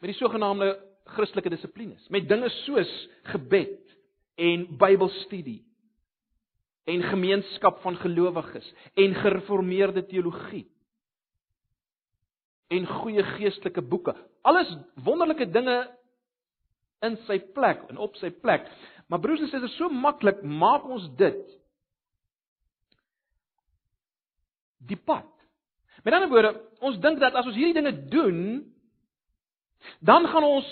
met 0.00 0.14
die 0.14 0.16
sogenaamde 0.16 0.78
Christelike 1.10 1.50
dissiplines, 1.52 2.06
met 2.08 2.28
dinge 2.28 2.48
soos 2.62 2.90
gebed 3.32 3.96
en 4.40 4.62
Bybelstudie 4.80 5.60
en 6.88 7.02
gemeenskap 7.02 7.82
van 7.82 7.98
gelowiges 8.00 8.68
en 8.94 9.14
gereformeerde 9.14 10.06
teologie 10.08 10.64
en 12.70 12.86
goeie 12.86 13.22
geestelike 13.34 13.82
boeke. 13.82 14.14
Alles 14.46 14.70
wonderlike 15.04 15.50
dinge 15.50 15.76
in 17.04 17.16
sy 17.26 17.40
plek 17.54 17.82
en 17.90 17.98
op 18.00 18.14
sy 18.20 18.30
plek. 18.30 18.68
Maar 19.10 19.20
broers 19.20 19.42
en 19.42 19.50
susters, 19.50 19.74
so 19.76 19.90
maklik 19.90 20.44
maak 20.46 20.86
ons 20.86 21.08
dit 21.18 21.40
die 24.86 24.96
pad. 24.96 25.28
Met 26.04 26.16
ander 26.16 26.30
woorde, 26.32 26.54
ons 26.80 26.98
dink 27.02 27.20
dat 27.20 27.36
as 27.36 27.48
ons 27.48 27.56
hierdie 27.56 27.76
dinge 27.76 27.92
doen, 28.12 28.40
dan 30.00 30.26
gaan 30.28 30.44
ons 30.44 30.68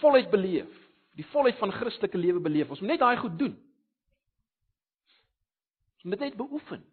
volheid 0.00 0.28
beleef, 0.32 0.72
die 1.16 1.26
volheid 1.32 1.56
van 1.60 1.72
Christelike 1.72 2.20
lewe 2.20 2.40
beleef. 2.40 2.70
Ons 2.70 2.80
moet 2.80 2.94
net 2.94 3.00
daai 3.00 3.16
goed 3.20 3.38
doen. 3.40 3.54
Ons 5.96 6.08
moet 6.12 6.24
net 6.26 6.36
beoefen. 6.36 6.84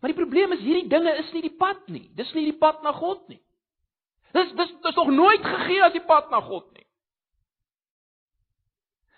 Maar 0.00 0.12
die 0.12 0.18
probleem 0.18 0.52
is 0.52 0.62
hierdie 0.62 0.88
dinge 0.90 1.14
is 1.22 1.30
nie 1.32 1.44
die 1.46 1.56
pad 1.56 1.86
nie. 1.88 2.04
Dis 2.18 2.32
nie 2.36 2.50
die 2.50 2.58
pad 2.58 2.82
na 2.84 2.92
God 2.92 3.22
nie. 3.30 3.40
Dis 4.36 4.50
dis 4.58 4.72
dis 4.84 4.98
nog 4.98 5.12
nooit 5.14 5.44
gegee 5.44 5.84
as 5.86 5.94
die 5.94 6.04
pad 6.04 6.28
na 6.30 6.42
God 6.44 6.66
nie. 6.76 6.84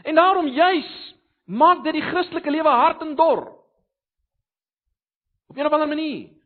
En 0.06 0.14
daarom 0.14 0.46
juis 0.54 0.92
maak 1.48 1.84
dit 1.84 1.96
die 1.96 2.04
Christelike 2.04 2.52
lewe 2.52 2.68
hard 2.68 3.02
en 3.04 3.14
dor. 3.16 3.46
Op 5.48 5.56
'n 5.56 5.66
of 5.66 5.72
ander 5.72 5.88
manier. 5.88 6.38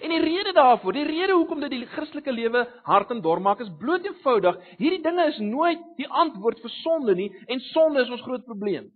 En 0.00 0.08
die 0.08 0.20
rede 0.20 0.52
daarvoor, 0.52 0.92
die 0.92 1.04
rede 1.04 1.32
hoekom 1.32 1.60
dit 1.60 1.70
die 1.70 1.86
Christelike 1.86 2.32
lewe 2.32 2.62
hard 2.82 3.10
en 3.10 3.20
dor 3.20 3.40
maak 3.40 3.60
is 3.60 3.72
bloot 3.78 4.04
eenvoudig, 4.06 4.56
hierdie 4.78 5.02
dinge 5.02 5.26
is 5.26 5.38
nooit 5.38 5.82
die 5.96 6.08
antwoord 6.08 6.60
vir 6.62 6.70
sonde 6.70 7.14
nie 7.14 7.28
en 7.46 7.60
sonde 7.60 8.00
is 8.00 8.10
ons 8.10 8.22
groot 8.22 8.44
probleem. 8.44 8.90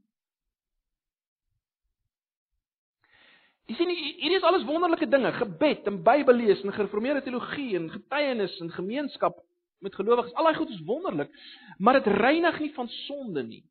Jy 3.67 3.75
sien 3.79 3.88
hierdie 3.88 4.37
is 4.37 4.45
alles 4.45 4.64
wonderlike 4.69 5.09
dinge, 5.09 5.33
gebed 5.33 5.87
en 5.88 6.03
Bybel 6.05 6.37
lees 6.37 6.62
en 6.64 6.73
gereformeerde 6.73 7.23
teologie 7.25 7.77
en 7.77 7.90
getuienis 7.90 8.61
en 8.61 8.73
gemeenskap 8.73 9.40
met 9.79 9.95
gelowiges. 9.95 10.35
Al 10.35 10.45
daai 10.45 10.57
goed 10.57 10.71
is 10.71 10.85
wonderlik, 10.85 11.31
maar 11.79 12.01
dit 12.01 12.07
reinig 12.07 12.61
nie 12.61 12.73
van 12.75 12.89
sonde 12.89 13.43
nie. 13.43 13.65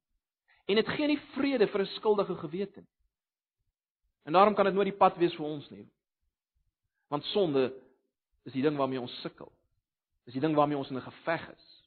En 0.66 0.76
dit 0.76 0.88
gee 0.88 1.08
nie 1.08 1.20
vrede 1.36 1.68
vir 1.68 1.82
'n 1.82 1.96
skuldige 1.96 2.36
gewete 2.36 2.80
nie. 2.80 2.94
En 4.24 4.34
daarom 4.34 4.56
kan 4.56 4.66
dit 4.66 4.74
nooit 4.74 4.92
die 4.92 4.98
pad 4.98 5.18
wees 5.18 5.36
vir 5.36 5.46
ons 5.46 5.70
nie. 5.70 5.88
Want 7.08 7.24
sonde 7.24 7.74
is 8.44 8.54
die 8.54 8.62
ding 8.62 8.78
waarmee 8.78 9.02
ons 9.02 9.22
sukkel. 9.22 9.52
Dis 10.26 10.34
die 10.34 10.42
ding 10.42 10.56
waarmee 10.56 10.78
ons 10.78 10.89
in 10.89 10.98
'n 10.98 11.02
geveg 11.02 11.50
is. 11.50 11.84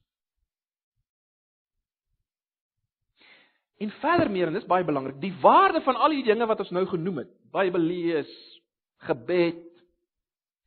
En 3.77 3.91
verder 3.91 4.31
meer 4.31 4.47
en 4.47 4.53
dis 4.53 4.65
baie 4.65 4.83
belangrik, 4.83 5.19
die 5.21 5.35
waarde 5.41 5.81
van 5.81 5.95
al 5.95 6.09
hierdie 6.09 6.33
dinge 6.33 6.45
wat 6.45 6.59
ons 6.59 6.69
nou 6.69 6.85
genoem 6.85 7.17
het, 7.17 7.29
Bybel 7.51 7.79
lees, 7.79 8.61
gebed, 8.97 9.83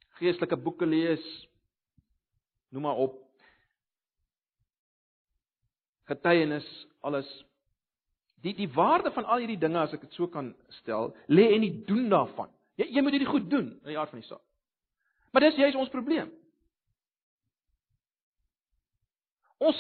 geestelike 0.09 0.57
boeke 0.57 0.87
lees, 0.87 1.49
noem 2.69 2.83
maar 2.83 2.97
op. 2.97 3.30
Getuienis, 6.11 6.67
alles. 7.07 7.29
Die 8.43 8.55
die 8.57 8.71
waarde 8.75 9.13
van 9.15 9.29
al 9.29 9.43
hierdie 9.45 9.61
dinge 9.61 9.79
as 9.83 9.95
ek 9.95 10.07
dit 10.07 10.17
so 10.17 10.29
kan 10.33 10.53
stel, 10.81 11.13
lê 11.29 11.51
in 11.55 11.65
die 11.67 11.75
doen 11.87 12.09
daarvan. 12.11 12.51
Jy 12.81 12.89
jy 12.97 13.05
moet 13.05 13.17
dit 13.19 13.29
goed 13.29 13.49
doen 13.53 13.73
in 13.83 13.93
die 13.93 13.99
aard 13.99 14.13
van 14.13 14.23
die 14.23 14.29
saak. 14.29 14.43
Maar 15.31 15.47
dis 15.47 15.61
juist 15.61 15.79
ons 15.79 15.93
probleem. 15.93 16.31
Ons 19.61 19.79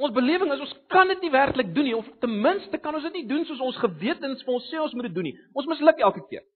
Ons 0.00 0.14
belewing 0.16 0.48
is 0.54 0.62
ons 0.64 0.70
kan 0.88 1.10
dit 1.12 1.26
nie 1.26 1.32
werklik 1.32 1.74
doen 1.76 1.84
nie 1.84 1.96
of 1.96 2.06
ten 2.22 2.32
minste 2.40 2.78
kan 2.80 2.96
ons 2.96 3.04
dit 3.10 3.18
nie 3.18 3.26
doen 3.28 3.42
soos 3.44 3.60
ons 3.60 3.80
gewetens 3.82 4.40
vir 4.46 4.54
ons 4.54 4.68
sê 4.72 4.78
ons 4.80 4.94
moet 4.96 5.10
dit 5.10 5.16
doen 5.18 5.26
nie. 5.28 5.34
Ons 5.52 5.68
misluk 5.68 6.00
elke 6.00 6.22
keer. 6.30 6.46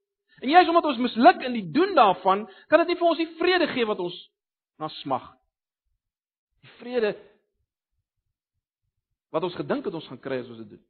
En 0.40 0.48
juist 0.48 0.70
omdat 0.72 0.88
ons 0.88 1.02
misluk 1.04 1.44
in 1.44 1.58
die 1.58 1.66
doen 1.74 1.92
daarvan, 1.96 2.46
kan 2.72 2.80
dit 2.82 2.94
nie 2.94 2.98
vir 3.02 3.08
ons 3.10 3.20
die 3.20 3.28
vrede 3.36 3.68
gee 3.74 3.84
wat 3.90 4.00
ons 4.00 4.16
na 4.80 4.88
smag. 5.02 5.26
Die 6.64 6.72
vrede 6.78 7.12
wat 9.34 9.42
ons 9.42 9.56
gedink 9.58 9.88
het 9.88 9.94
ons 9.98 10.06
gaan 10.06 10.20
kry 10.22 10.38
as 10.44 10.50
ons 10.52 10.62
dit 10.62 10.76
doen. 10.76 10.82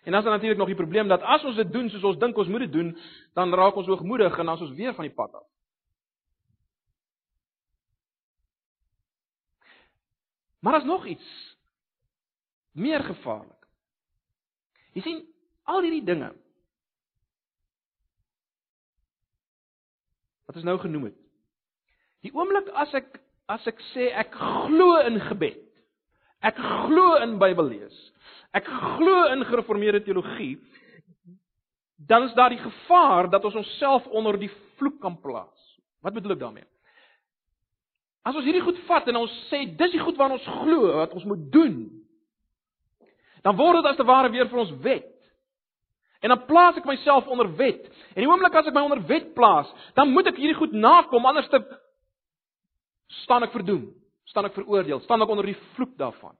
En 0.00 0.14
dan 0.14 0.20
is 0.22 0.24
daar 0.24 0.32
natuurlik 0.38 0.58
nog 0.58 0.70
die 0.72 0.78
probleem 0.78 1.08
dat 1.08 1.22
as 1.22 1.44
ons 1.44 1.60
dit 1.60 1.72
doen 1.72 1.90
soos 1.92 2.06
ons 2.08 2.18
dink 2.18 2.38
ons 2.40 2.48
moet 2.48 2.64
dit 2.64 2.72
doen, 2.72 2.94
dan 3.36 3.52
raak 3.54 3.76
ons 3.76 3.86
hoogmoedig 3.86 4.38
en 4.38 4.48
dan 4.48 4.56
is 4.56 4.64
ons 4.64 4.76
weer 4.78 4.96
van 4.96 5.04
die 5.04 5.14
pad 5.14 5.34
af. 5.34 5.46
Maar 10.60 10.72
daar's 10.72 10.88
nog 10.88 11.06
iets 11.06 11.28
meer 12.72 13.04
gevaarlik. 13.04 13.68
Jy 14.96 15.04
sien, 15.04 15.24
al 15.68 15.84
hierdie 15.84 16.04
dinge 16.04 16.32
wat 20.48 20.56
ons 20.56 20.66
nou 20.66 20.78
genoem 20.82 21.10
het. 21.12 21.18
Die 22.24 22.32
oomblik 22.34 22.72
as 22.72 22.92
ek 22.96 23.20
as 23.52 23.66
ek 23.68 23.78
sê 23.92 24.08
ek 24.16 24.32
glo 24.34 24.96
in 25.04 25.20
gebed. 25.28 25.69
Ek 26.40 26.56
glo 26.56 27.18
in 27.20 27.36
Bybellees. 27.40 27.96
Ek 28.56 28.66
glo 28.66 29.26
in 29.34 29.44
gereformeerde 29.44 30.02
teologie. 30.06 30.56
Dan 32.08 32.28
is 32.28 32.34
daar 32.34 32.50
die 32.50 32.62
gevaar 32.62 33.28
dat 33.30 33.44
ons 33.44 33.58
onsself 33.60 34.06
onder 34.06 34.38
die 34.40 34.50
vloek 34.80 35.00
kan 35.00 35.18
plaas. 35.20 35.66
Wat 36.00 36.16
bedoel 36.16 36.38
ek 36.38 36.42
daarmee? 36.42 36.68
As 38.24 38.36
ons 38.36 38.44
hierdie 38.44 38.64
goed 38.64 38.80
vat 38.88 39.08
en 39.08 39.20
ons 39.22 39.36
sê 39.48 39.62
dis 39.68 39.94
die 39.94 40.02
goed 40.02 40.18
waarna 40.20 40.36
ons 40.36 40.50
glo 40.64 40.94
wat 40.96 41.12
ons 41.16 41.28
moet 41.28 41.44
doen, 41.52 41.76
dan 43.44 43.56
word 43.56 43.80
dit 43.80 43.88
as 43.88 43.96
te 43.96 44.04
ware 44.08 44.32
weer 44.32 44.48
vir 44.48 44.60
ons 44.60 44.72
wet. 44.84 45.08
En 46.20 46.32
dan 46.34 46.42
plaas 46.48 46.76
ek 46.76 46.88
myself 46.88 47.28
onder 47.32 47.48
wet. 47.56 47.86
En 48.12 48.20
die 48.20 48.28
oomblik 48.28 48.56
as 48.60 48.68
ek 48.68 48.76
my 48.76 48.82
onder 48.84 49.00
wet 49.08 49.30
plaas, 49.36 49.68
dan 49.96 50.12
moet 50.12 50.28
ek 50.28 50.40
hierdie 50.40 50.58
goed 50.58 50.74
nakom 50.76 51.24
anders 51.28 51.48
te 51.52 51.62
staan 53.24 53.46
ek 53.46 53.54
verdoem, 53.56 53.88
staan 54.30 54.46
ek 54.46 54.54
veroordeel, 54.54 55.02
staan 55.04 55.22
ek 55.24 55.32
onder 55.32 55.48
die 55.50 55.58
vloek 55.74 55.96
daarvan. 55.98 56.36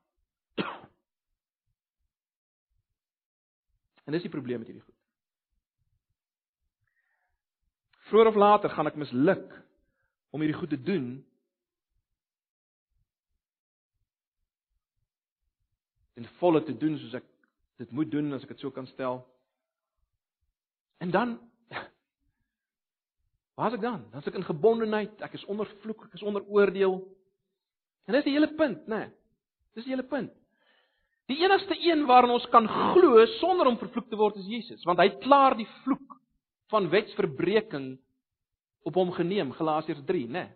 En 4.07 4.17
dis 4.17 4.25
die 4.27 4.33
probleem 4.33 4.63
met 4.63 4.71
hierdie 4.71 4.83
goed. 4.83 4.97
Vroeger 8.11 8.31
of 8.33 8.39
later 8.43 8.73
gaan 8.75 8.91
ek 8.91 8.97
misluk 8.99 9.53
om 10.35 10.43
hierdie 10.43 10.59
goed 10.59 10.73
te 10.73 10.81
doen. 10.83 11.05
En 16.19 16.27
volle 16.41 16.65
te 16.67 16.75
doen 16.75 16.99
soos 16.99 17.15
ek 17.21 17.29
dit 17.79 17.95
moet 17.95 18.11
doen 18.11 18.35
as 18.35 18.43
ek 18.43 18.57
dit 18.57 18.65
so 18.65 18.75
kan 18.75 18.89
stel. 18.91 19.23
En 20.99 21.15
dan 21.15 21.39
Waar 23.61 23.69
is 23.69 23.77
ek 23.77 23.83
dan? 23.85 24.05
Dan 24.11 24.23
is 24.23 24.29
ek 24.31 24.37
in 24.41 24.45
gebondenheid, 24.49 25.19
ek 25.21 25.35
is 25.37 25.43
onder 25.53 25.69
vloek, 25.83 26.07
ek 26.07 26.15
is 26.17 26.23
onder 26.25 26.47
oordeel. 26.49 26.95
En 28.11 28.17
dis 28.19 28.27
die 28.27 28.35
hele 28.35 28.51
punt, 28.59 28.89
né? 28.91 29.05
Nee, 29.05 29.11
dis 29.79 29.87
die 29.87 29.95
hele 29.95 30.07
punt. 30.11 30.33
Die 31.31 31.39
enigste 31.45 31.77
een 31.79 32.03
waarin 32.09 32.35
ons 32.35 32.47
kan 32.51 32.67
glo 32.67 33.23
sonder 33.39 33.69
om 33.71 33.79
vervloek 33.79 34.09
te 34.11 34.19
word 34.19 34.41
is 34.41 34.49
Jesus, 34.51 34.83
want 34.89 34.99
hy 34.99 35.13
het 35.13 35.21
klaar 35.23 35.55
die 35.55 35.69
vloek 35.85 36.17
van 36.75 36.89
wetsverbreeking 36.91 37.93
op 38.83 38.99
hom 38.99 39.13
geneem, 39.15 39.53
Galasiërs 39.55 40.03
3, 40.09 40.25
né? 40.27 40.33
Nee. 40.33 40.51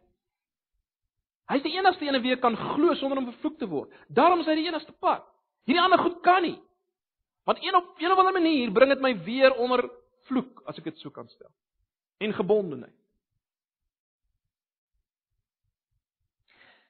Hy 1.53 1.61
is 1.61 1.67
die 1.67 1.77
enigste 1.77 2.09
een 2.09 2.19
wie 2.25 2.35
kan 2.43 2.57
glo 2.57 2.97
sonder 2.99 3.21
om 3.21 3.29
vervloek 3.29 3.59
te 3.61 3.69
word. 3.71 3.93
Daarom 4.09 4.43
is 4.43 4.49
hy 4.51 4.57
die 4.59 4.67
enigste 4.67 4.97
pad. 4.99 5.23
Hierdie 5.69 5.83
ander 5.83 6.01
goed 6.01 6.19
kan 6.25 6.43
nie. 6.43 6.57
Want 7.47 7.61
een 7.63 7.77
op 7.77 8.01
een 8.01 8.11
of 8.11 8.19
ander 8.19 8.35
manier 8.35 8.73
bring 8.73 8.91
dit 8.91 9.05
my 9.05 9.13
weer 9.23 9.55
onder 9.61 9.85
vloek 10.27 10.65
as 10.67 10.81
ek 10.81 10.89
dit 10.91 10.99
so 11.05 11.15
kan 11.15 11.29
stel 11.29 11.53
en 12.25 12.33
gebondenheid. 12.35 12.97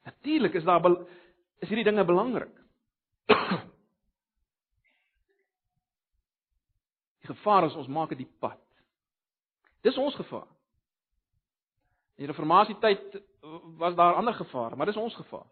Natuurlik 0.04 0.54
is 0.54 0.64
daar 0.64 0.84
is 1.58 1.68
hierdie 1.68 1.84
dinge 1.84 2.04
belangrik. 2.04 2.52
Die 7.20 7.32
gevaar 7.32 7.64
is 7.64 7.74
ons 7.74 7.88
maak 7.88 8.08
dit 8.12 8.18
die 8.18 8.32
pad. 8.38 8.60
Dis 9.80 9.96
ons 9.96 10.14
gevaar. 10.14 10.48
In 12.14 12.26
die 12.26 12.28
reformatie 12.28 12.76
tyd 12.82 13.00
was 13.80 13.94
daar 13.96 14.14
ander 14.20 14.34
gevare, 14.36 14.76
maar 14.76 14.86
dis 14.86 14.96
ons 15.00 15.14
gevaar. 15.16 15.46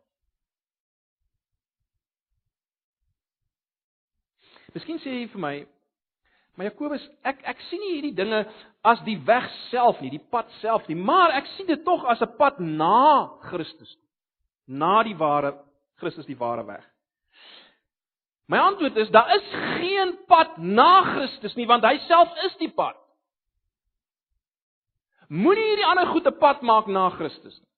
Miskien 4.77 5.01
sê 5.01 5.11
jy 5.17 5.31
vir 5.33 5.41
my, 5.41 5.55
Maar 6.57 6.69
Jakobus, 6.69 7.05
ek 7.25 7.41
ek 7.49 7.61
sien 7.71 7.81
nie 7.81 7.95
hierdie 7.95 8.17
dinge 8.17 8.43
as 8.85 9.01
die 9.07 9.17
weg 9.25 9.47
self 9.71 10.01
nie, 10.05 10.11
die 10.13 10.21
pad 10.33 10.51
self 10.61 10.85
nie, 10.89 10.99
maar 10.99 11.33
ek 11.39 11.49
sien 11.55 11.69
dit 11.71 11.81
tog 11.85 12.05
as 12.05 12.21
'n 12.21 12.37
pad 12.37 12.61
na 12.61 13.31
Christus. 13.49 13.97
Na 14.67 15.03
die 15.03 15.17
ware 15.17 15.55
Christus 16.01 16.27
die 16.27 16.39
ware 16.39 16.65
weg. 16.67 16.85
My 18.51 18.59
antwoord 18.59 18.97
is 18.97 19.11
daar 19.15 19.31
is 19.37 19.51
geen 19.79 20.17
pad 20.27 20.57
na 20.57 21.03
Christus 21.15 21.55
nie, 21.55 21.67
want 21.67 21.85
hy 21.87 21.97
self 22.09 22.33
is 22.47 22.57
die 22.61 22.71
pad. 22.75 22.99
Moenie 25.33 25.65
hierdie 25.71 25.87
ander 25.89 26.11
goed 26.13 26.27
'n 26.27 26.39
pad 26.39 26.63
maak 26.63 26.87
na 26.87 27.09
Christus 27.11 27.61
nie. 27.61 27.71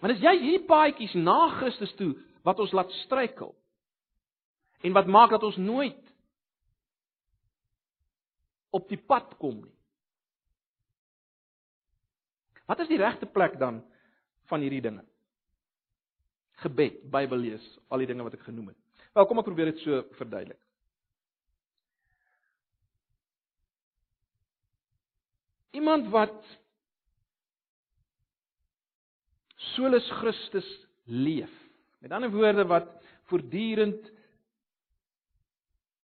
Want 0.00 0.14
as 0.14 0.20
jy 0.20 0.34
hierdie 0.38 0.66
paadjies 0.66 1.14
na 1.14 1.48
Christus 1.60 1.94
toe 1.94 2.14
wat 2.42 2.58
ons 2.58 2.72
laat 2.72 2.90
struikel, 3.04 3.54
En 4.80 4.92
wat 4.92 5.06
maak 5.06 5.30
dat 5.30 5.42
ons 5.42 5.56
nooit 5.56 6.12
op 8.70 8.88
die 8.88 8.98
pad 8.98 9.36
kom 9.36 9.58
nie? 9.60 9.76
Wat 12.70 12.78
is 12.78 12.90
die 12.90 13.00
regte 13.00 13.26
plek 13.26 13.58
dan 13.58 13.80
van 14.46 14.62
hierdie 14.62 14.82
dinge? 14.84 15.02
Gebed, 16.62 17.00
Bybel 17.10 17.42
lees, 17.42 17.64
al 17.90 18.04
die 18.04 18.06
dinge 18.06 18.22
wat 18.22 18.36
ek 18.36 18.46
genoem 18.46 18.70
het. 18.70 18.78
Wel, 19.16 19.26
kom 19.26 19.42
ek 19.42 19.48
probeer 19.48 19.72
dit 19.72 19.82
so 19.82 20.04
verduidelik. 20.20 20.60
Iemand 25.74 26.06
wat 26.14 26.38
solus 29.74 30.06
Christus 30.20 30.68
leef. 31.10 31.50
Met 31.98 32.14
ander 32.14 32.30
woorde 32.30 32.66
wat 32.70 32.90
voortdurend 33.30 34.10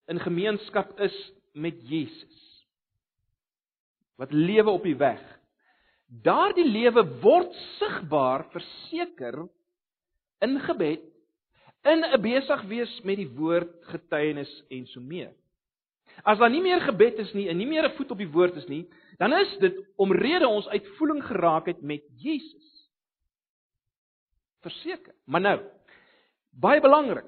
in 0.06 0.22
gemeenskap 0.22 1.00
is 1.02 1.16
met 1.54 1.82
Jesus. 1.90 2.42
Wat 4.22 4.34
lewe 4.34 4.70
op 4.70 4.86
die 4.86 4.98
weg. 4.98 5.22
Daardie 6.22 6.68
lewe 6.68 7.02
word 7.24 7.54
sigbaar 7.80 8.46
verseker 8.54 9.48
in 10.46 10.60
gebed, 10.60 11.02
in 11.84 12.04
'n 12.06 12.22
besig 12.22 12.62
wees 12.70 13.02
met 13.04 13.18
die 13.18 13.30
woord, 13.30 13.72
getuienis 13.90 14.52
en 14.70 14.86
so 14.88 15.02
meer. 15.02 15.34
As 16.22 16.38
daar 16.38 16.50
nie 16.50 16.62
meer 16.62 16.82
gebed 16.82 17.18
is 17.20 17.34
nie 17.34 17.50
en 17.50 17.58
nie 17.58 17.66
meer 17.66 17.86
'n 17.86 17.96
voet 17.98 18.12
op 18.12 18.18
die 18.18 18.30
woord 18.30 18.56
is 18.56 18.68
nie, 18.68 18.86
dan 19.18 19.34
is 19.34 19.58
dit 19.58 19.76
omrede 19.98 20.48
ons 20.48 20.68
uitvoering 20.68 21.24
geraak 21.24 21.66
het 21.66 21.82
met 21.82 22.04
Jesus. 22.18 22.90
Verseker. 24.62 25.14
Maar 25.26 25.42
nou, 25.42 25.60
baie 26.52 26.82
belangrik. 26.82 27.26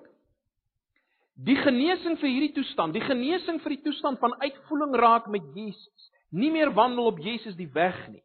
Die 1.36 1.56
genesing 1.56 2.19
vir 2.19 2.30
hierdie 2.30 2.54
toestand, 2.54 2.93
die 2.93 3.02
genesing 3.02 3.60
vir 3.62 3.69
die 3.69 3.82
toestand 3.82 4.19
van 4.19 4.39
uitvoering 4.39 4.95
raak 4.95 5.28
met 5.28 5.43
Jesus, 5.54 6.12
nie 6.30 6.52
meer 6.52 6.71
wandel 6.74 7.06
op 7.06 7.19
Jesus 7.19 7.56
die 7.56 7.71
weg 7.74 8.08
nie. 8.08 8.24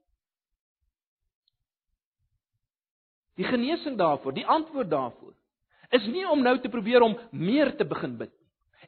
Die 3.39 3.47
genesing 3.47 3.97
daarvoor, 3.99 4.35
die 4.35 4.47
antwoord 4.47 4.91
daarvoor 4.91 5.35
is 5.91 6.07
nie 6.07 6.27
om 6.31 6.43
nou 6.43 6.57
te 6.63 6.71
probeer 6.71 7.03
om 7.03 7.19
meer 7.31 7.73
te 7.77 7.85
begin 7.85 8.17
bid 8.19 8.35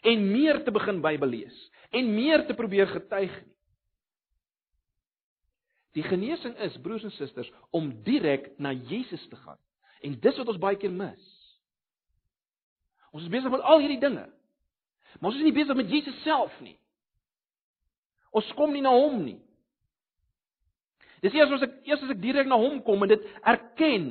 en 0.06 0.26
meer 0.32 0.62
te 0.64 0.74
begin 0.74 1.00
Bybel 1.02 1.28
lees 1.28 1.56
en 1.90 2.14
meer 2.14 2.46
te 2.46 2.54
probeer 2.58 2.86
getuig 2.90 3.32
nie. 3.42 3.52
Die 5.92 6.04
genesing 6.06 6.54
is 6.64 6.78
broers 6.80 7.04
en 7.04 7.12
susters 7.12 7.50
om 7.70 7.90
direk 8.04 8.48
na 8.56 8.72
Jesus 8.72 9.24
te 9.28 9.36
gaan. 9.36 9.58
En 10.00 10.16
dis 10.20 10.38
wat 10.40 10.48
ons 10.48 10.60
baie 10.60 10.78
keer 10.80 10.92
mis. 10.92 11.24
Ons 13.12 13.26
is 13.26 13.32
besig 13.32 13.52
met 13.52 13.60
al 13.60 13.82
hierdie 13.84 14.00
dinge. 14.00 14.24
Maar 15.20 15.30
ons 15.30 15.40
is 15.40 15.44
nie 15.44 15.54
besig 15.54 15.76
met 15.76 15.90
Jesus 15.92 16.16
self 16.24 16.54
nie. 16.64 16.78
Ons 18.32 18.48
kom 18.56 18.72
nie 18.72 18.80
na 18.84 18.94
hom 18.96 19.20
nie. 19.20 19.38
Dis 21.22 21.36
eers 21.36 21.52
as 21.58 21.66
ek 21.68 21.74
eers 21.86 22.02
as 22.02 22.14
ek 22.14 22.22
direk 22.22 22.48
na 22.48 22.56
hom 22.58 22.80
kom 22.86 23.04
en 23.04 23.12
dit 23.12 23.26
erken, 23.44 24.06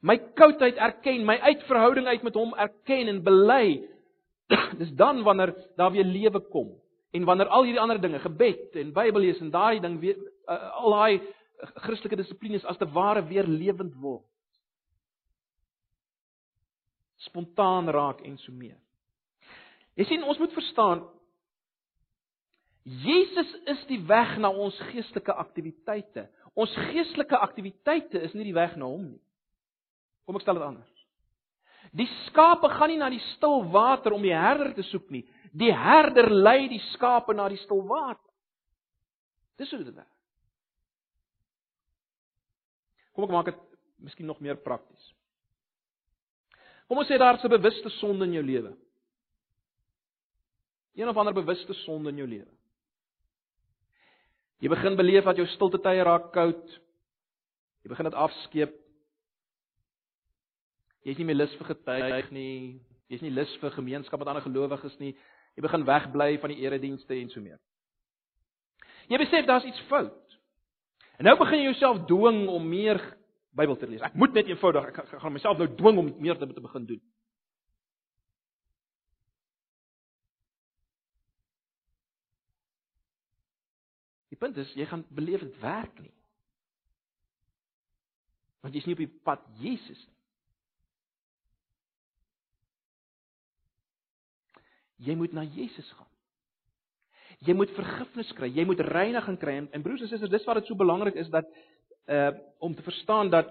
my 0.00 0.18
koudheid 0.38 0.78
erken, 0.78 1.24
my 1.26 1.38
uitverhouding 1.38 2.06
uit 2.06 2.22
met 2.22 2.36
hom 2.38 2.54
erken 2.54 3.10
en 3.10 3.22
bely, 3.26 3.88
dis 4.80 4.92
dan 4.96 5.22
wanneer 5.26 5.54
daar 5.76 5.92
weer 5.92 6.06
lewe 6.06 6.40
kom. 6.52 6.70
En 7.10 7.24
wanneer 7.24 7.48
al 7.48 7.64
hierdie 7.64 7.80
ander 7.80 8.00
dinge, 8.00 8.20
gebed 8.20 8.76
en 8.76 8.92
Bybel 8.92 9.20
lees 9.24 9.40
en 9.40 9.50
daai 9.50 9.80
ding 9.80 9.98
weer 10.00 10.18
uh, 10.48 10.58
al 10.82 10.96
daai 10.96 11.20
Christelike 11.82 12.16
dissiplines 12.20 12.64
as 12.70 12.78
te 12.78 12.86
ware 12.94 13.24
weer 13.26 13.46
lewend 13.48 13.96
word. 13.98 14.26
Spontaan 17.26 17.90
raak 17.90 18.20
en 18.22 18.36
so 18.38 18.54
meer. 18.54 18.76
Jy 19.98 20.06
sien, 20.06 20.22
ons 20.22 20.38
moet 20.38 20.54
verstaan 20.54 21.02
Jesus 22.88 23.50
is 23.68 23.80
die 23.90 23.98
weg 24.08 24.38
na 24.40 24.48
ons 24.48 24.76
geestelike 24.88 25.34
aktiwiteite. 25.36 26.24
Ons 26.56 26.72
geestelike 26.88 27.36
aktiwiteite 27.36 28.22
is 28.24 28.32
nie 28.32 28.46
die 28.48 28.56
weg 28.56 28.78
na 28.80 28.88
hom 28.88 29.10
nie. 29.10 29.20
Kom 30.28 30.36
ek 30.36 30.44
stel 30.44 30.58
dit 30.58 30.64
anders. 30.66 31.04
Die 31.96 32.08
skape 32.26 32.68
gaan 32.68 32.90
nie 32.92 32.98
na 33.00 33.06
die 33.08 33.22
stil 33.32 33.62
water 33.72 34.12
om 34.12 34.20
die 34.20 34.34
herder 34.36 34.74
te 34.76 34.84
soek 34.90 35.06
nie. 35.08 35.22
Die 35.56 35.70
herder 35.72 36.28
lei 36.28 36.66
die 36.68 36.82
skape 36.90 37.32
na 37.32 37.46
die 37.48 37.60
stil 37.62 37.80
water. 37.88 38.20
Dis 39.56 39.70
hoe 39.72 39.78
dit 39.80 39.94
werk. 39.94 40.10
Kom 43.16 43.24
ek 43.24 43.32
maak 43.32 43.48
dit 43.48 43.62
miskien 44.04 44.28
nog 44.28 44.42
meer 44.44 44.60
prakties. 44.60 45.06
Kom 46.92 47.00
ons 47.00 47.08
sê 47.08 47.16
daar's 47.16 47.44
'n 47.44 47.48
bewuste 47.48 47.88
sonde 47.96 48.24
in 48.24 48.36
jou 48.36 48.44
lewe. 48.44 48.76
Een 50.94 51.08
of 51.08 51.16
ander 51.16 51.32
bewuste 51.32 51.72
sonde 51.72 52.10
in 52.10 52.16
jou 52.16 52.28
lewe. 52.28 52.52
Jy 54.60 54.68
begin 54.68 54.96
beleef 54.96 55.24
dat 55.24 55.36
jou 55.36 55.46
stilte 55.46 55.78
tye 55.78 56.02
raak 56.02 56.32
koud. 56.32 56.80
Jy 57.82 57.88
begin 57.88 58.04
dit 58.04 58.14
afskeep. 58.14 58.87
Jy's 61.08 61.16
nie 61.16 61.24
meer 61.24 61.38
lus 61.38 61.54
vir 61.56 61.70
getuig 61.70 62.30
nie. 62.36 62.54
Jy's 63.08 63.22
nie 63.24 63.32
lus 63.32 63.52
vir 63.62 63.72
gemeenskap 63.72 64.20
met 64.20 64.28
ander 64.28 64.44
gelowiges 64.44 64.98
nie. 65.00 65.14
Jy 65.56 65.64
begin 65.64 65.86
wegbly 65.88 66.34
van 66.42 66.52
die 66.52 66.60
eredienste 66.66 67.16
en 67.16 67.30
so 67.32 67.40
meer. 67.40 67.56
Jy 69.08 69.20
besef 69.22 69.46
daar's 69.48 69.64
iets 69.64 69.80
fout. 69.88 70.36
En 71.18 71.24
nou 71.26 71.34
begin 71.40 71.62
jy 71.62 71.70
jouself 71.70 72.04
dwing 72.10 72.44
om 72.52 72.66
meer 72.68 73.00
Bybel 73.58 73.78
te 73.80 73.88
lees. 73.88 74.02
Ek 74.04 74.14
moet 74.14 74.36
net 74.36 74.50
eenvoudig 74.52 74.90
ek 74.92 74.98
gaan 75.18 75.34
myself 75.34 75.58
nou 75.58 75.66
dwing 75.78 75.96
om 75.98 76.10
meer 76.20 76.36
te, 76.38 76.46
te 76.46 76.62
begin 76.62 76.84
doen. 76.86 77.00
Die 84.28 84.38
punt 84.38 84.60
is 84.60 84.70
jy 84.76 84.86
gaan 84.86 85.02
beleef 85.16 85.42
dit 85.42 85.58
werk 85.64 85.96
nie. 86.04 86.12
Want 88.62 88.76
jy's 88.76 88.86
nie 88.86 88.94
op 88.98 89.02
die 89.02 89.10
pad 89.26 89.42
Jesus 89.64 90.04
nie. 90.04 90.17
Jy 94.98 95.14
moet 95.18 95.34
na 95.36 95.44
Jesus 95.46 95.88
gaan. 95.96 96.10
Jy 97.46 97.54
moet 97.54 97.70
vergifnis 97.76 98.30
kry, 98.34 98.48
jy 98.50 98.64
moet 98.66 98.80
reiniging 98.82 99.36
kry 99.38 99.54
en, 99.60 99.68
en 99.74 99.82
broers 99.84 100.02
en 100.02 100.10
susters, 100.10 100.32
dis 100.32 100.46
wat 100.48 100.58
dit 100.58 100.70
so 100.70 100.78
belangrik 100.78 101.18
is 101.20 101.30
dat 101.30 101.46
uh 102.08 102.32
om 102.64 102.72
te 102.74 102.82
verstaan 102.82 103.28
dat 103.30 103.50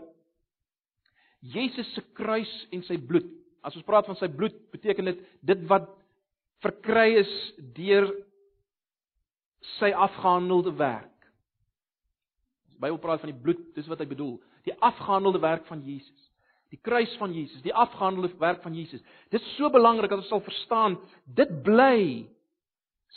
Jesus 1.40 1.88
se 1.94 2.02
kruis 2.18 2.50
en 2.74 2.82
sy 2.84 2.98
bloed. 3.00 3.30
As 3.64 3.76
ons 3.78 3.86
praat 3.86 4.08
van 4.10 4.18
sy 4.20 4.28
bloed, 4.34 4.56
beteken 4.74 5.12
dit 5.14 5.22
dit 5.46 5.64
wat 5.70 5.88
verkry 6.66 7.14
is 7.22 7.32
deur 7.78 8.10
sy 9.78 9.94
afgehandelde 9.94 10.74
werk. 10.80 11.30
Die 12.74 12.82
Bybel 12.82 13.00
praat 13.02 13.24
van 13.24 13.32
die 13.32 13.42
bloed, 13.46 13.62
dis 13.78 13.88
wat 13.88 14.02
hy 14.02 14.10
bedoel, 14.10 14.36
die 14.68 14.76
afgehandelde 14.84 15.42
werk 15.44 15.66
van 15.70 15.86
Jesus. 15.86 16.27
Die 16.74 16.80
kruis 16.84 17.14
van 17.18 17.34
Jesus, 17.34 17.62
die 17.64 17.74
afgehandelde 17.74 18.34
werk 18.40 18.62
van 18.62 18.76
Jesus. 18.76 19.04
Dit 19.32 19.42
is 19.42 19.56
so 19.56 19.70
belangrik 19.72 20.10
dat 20.10 20.20
ons 20.20 20.28
sal 20.28 20.44
verstaan, 20.44 20.98
dit 21.26 21.52
bly 21.64 22.28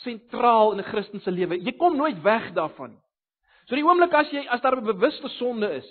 sentraal 0.03 0.71
in 0.71 0.79
'n 0.79 0.87
Christen 0.87 1.19
se 1.21 1.31
lewe. 1.31 1.59
Jy 1.59 1.71
kom 1.77 1.95
nooit 1.95 2.21
weg 2.21 2.53
daarvan 2.53 2.89
nie. 2.89 3.01
So 3.65 3.75
die 3.75 3.83
oomblik 3.85 4.13
as 4.13 4.31
jy 4.31 4.45
as 4.47 4.61
daar 4.61 4.77
'n 4.77 4.85
bewuste 4.85 5.27
sonde 5.27 5.69
is, 5.75 5.89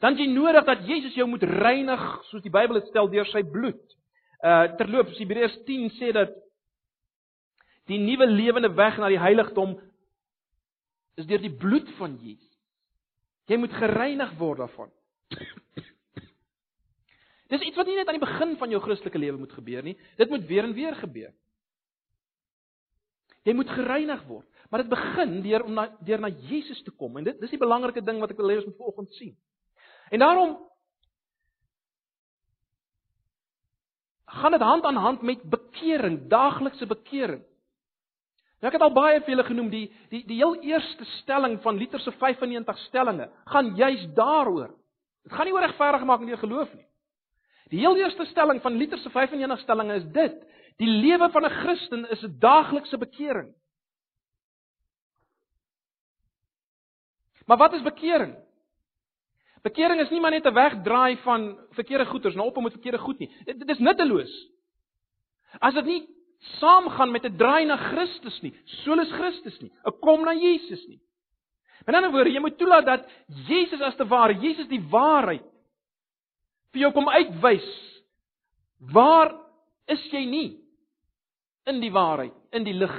dan 0.00 0.16
jy 0.16 0.26
nodig 0.26 0.64
dat 0.64 0.86
Jesus 0.86 1.14
jou 1.14 1.26
moet 1.28 1.42
reinig 1.42 2.24
soos 2.24 2.42
die 2.42 2.50
Bybel 2.50 2.80
dit 2.80 2.88
stel 2.88 3.08
deur 3.08 3.26
sy 3.26 3.42
bloed. 3.42 3.82
Uh 4.42 4.74
terloops 4.76 5.18
Hebreërs 5.18 5.64
10 5.64 5.90
sê 5.90 6.12
dat 6.12 6.34
die 7.86 7.98
nuwe 7.98 8.26
lewende 8.26 8.74
weg 8.74 8.98
na 8.98 9.08
die 9.08 9.18
heiligdom 9.18 9.80
is 11.16 11.26
deur 11.26 11.42
die 11.42 11.54
bloed 11.54 11.88
van 11.98 12.16
Jesus. 12.22 12.58
Jy 13.46 13.56
moet 13.56 13.72
gereinig 13.72 14.34
word 14.38 14.58
daarvan. 14.58 14.90
Dis 17.52 17.64
iets 17.66 17.76
wat 17.76 17.88
nie 17.88 17.98
net 17.98 18.08
aan 18.08 18.16
die 18.16 18.24
begin 18.24 18.56
van 18.60 18.72
jou 18.72 18.80
Christelike 18.80 19.20
lewe 19.20 19.40
moet 19.42 19.52
gebeur 19.52 19.84
nie, 19.84 19.96
dit 20.16 20.30
moet 20.32 20.44
weer 20.48 20.64
en 20.64 20.72
weer 20.76 20.96
gebeur. 20.96 21.32
Jy 23.44 23.54
moet 23.58 23.70
gereinig 23.74 24.22
word, 24.28 24.46
maar 24.70 24.84
dit 24.84 24.92
begin 24.92 25.40
deur 25.44 25.64
om 25.66 25.74
na 25.76 25.88
deur 26.06 26.20
na 26.22 26.30
Jesus 26.48 26.80
te 26.86 26.92
kom 26.96 27.18
en 27.18 27.26
dit 27.26 27.40
dis 27.42 27.52
die 27.52 27.60
belangrike 27.60 28.04
ding 28.06 28.22
wat 28.22 28.32
ek 28.32 28.38
wil 28.40 28.52
hê 28.52 28.60
ons 28.60 28.68
moet 28.70 28.78
vanoggend 28.78 29.18
sien. 29.18 29.32
En 30.14 30.22
daarom 30.22 30.52
gaan 34.32 34.56
dit 34.56 34.64
hand 34.64 34.86
aan 34.88 35.00
hand 35.02 35.22
met 35.22 35.42
bekering, 35.42 36.22
daaglikse 36.32 36.86
bekering. 36.88 37.42
Nou 38.62 38.70
ek 38.70 38.78
het 38.78 38.86
al 38.86 38.94
baie 38.94 39.18
vir 39.20 39.34
julle 39.34 39.44
genoem 39.48 39.68
die 39.72 39.84
die 40.14 40.22
die 40.30 40.38
heel 40.38 40.54
eerste 40.62 41.04
stelling 41.18 41.58
van 41.66 41.76
Luther 41.76 42.00
se 42.00 42.14
95 42.16 42.80
stellings 42.86 43.28
gaan 43.50 43.74
juis 43.76 44.06
daaroor. 44.14 44.70
Dit 45.26 45.34
gaan 45.34 45.50
nie 45.50 45.54
oor 45.54 45.66
regverdigmaking 45.66 46.32
deur 46.32 46.42
geloof 46.46 46.72
nie. 46.78 46.86
Die 47.72 47.80
heel 47.80 47.96
eerste 47.96 48.26
stelling 48.28 48.60
van 48.60 48.76
Luther 48.76 49.00
se 49.00 49.10
95 49.10 49.62
stellings 49.64 50.02
is 50.02 50.08
dit: 50.12 50.34
die 50.76 50.88
lewe 50.88 51.30
van 51.32 51.44
'n 51.44 51.58
Christen 51.62 52.10
is 52.10 52.22
'n 52.22 52.38
daaglikse 52.38 52.98
bekering. 52.98 53.54
Maar 57.46 57.56
wat 57.56 57.72
is 57.72 57.82
bekering? 57.82 58.36
Bekering 59.62 60.00
is 60.00 60.10
nie 60.10 60.20
maar 60.20 60.30
net 60.30 60.46
'n 60.46 60.54
wegdraai 60.54 61.16
van 61.16 61.58
verkeerde 61.70 62.06
goeders 62.06 62.34
na 62.34 62.42
op 62.42 62.56
om 62.56 62.62
met 62.62 62.72
verkeerde 62.72 62.98
goed 62.98 63.18
nie. 63.18 63.30
Dit, 63.44 63.58
dit 63.58 63.68
is 63.68 63.78
nutteloos. 63.78 64.48
As 65.58 65.74
dit 65.74 65.84
nie 65.84 66.08
saamgaan 66.38 67.10
met 67.10 67.24
'n 67.24 67.36
draai 67.36 67.64
na 67.64 67.76
Christus 67.76 68.40
nie, 68.40 68.54
solus 68.64 69.10
Christus 69.12 69.60
nie, 69.60 69.72
'n 69.84 69.98
kom 70.00 70.24
na 70.24 70.34
Jesus 70.34 70.86
nie. 70.86 71.00
In 71.86 71.92
'n 71.92 71.96
ander 71.96 72.10
woorde, 72.10 72.30
jy 72.30 72.40
moet 72.40 72.58
toelaat 72.58 72.86
dat 72.86 73.10
Jesus 73.46 73.80
as 73.80 73.96
te 73.96 74.06
ware, 74.06 74.34
Jesus 74.34 74.68
die 74.68 74.88
waarheid 74.90 75.51
vir 76.72 76.86
jou 76.86 76.92
kom 76.96 77.08
uitwys. 77.12 77.68
Waar 78.92 79.34
is 79.92 80.02
jy 80.12 80.24
nie 80.26 80.48
in 81.70 81.78
die 81.82 81.92
waarheid, 81.94 82.34
in 82.56 82.66
die 82.66 82.74
lig? 82.74 82.94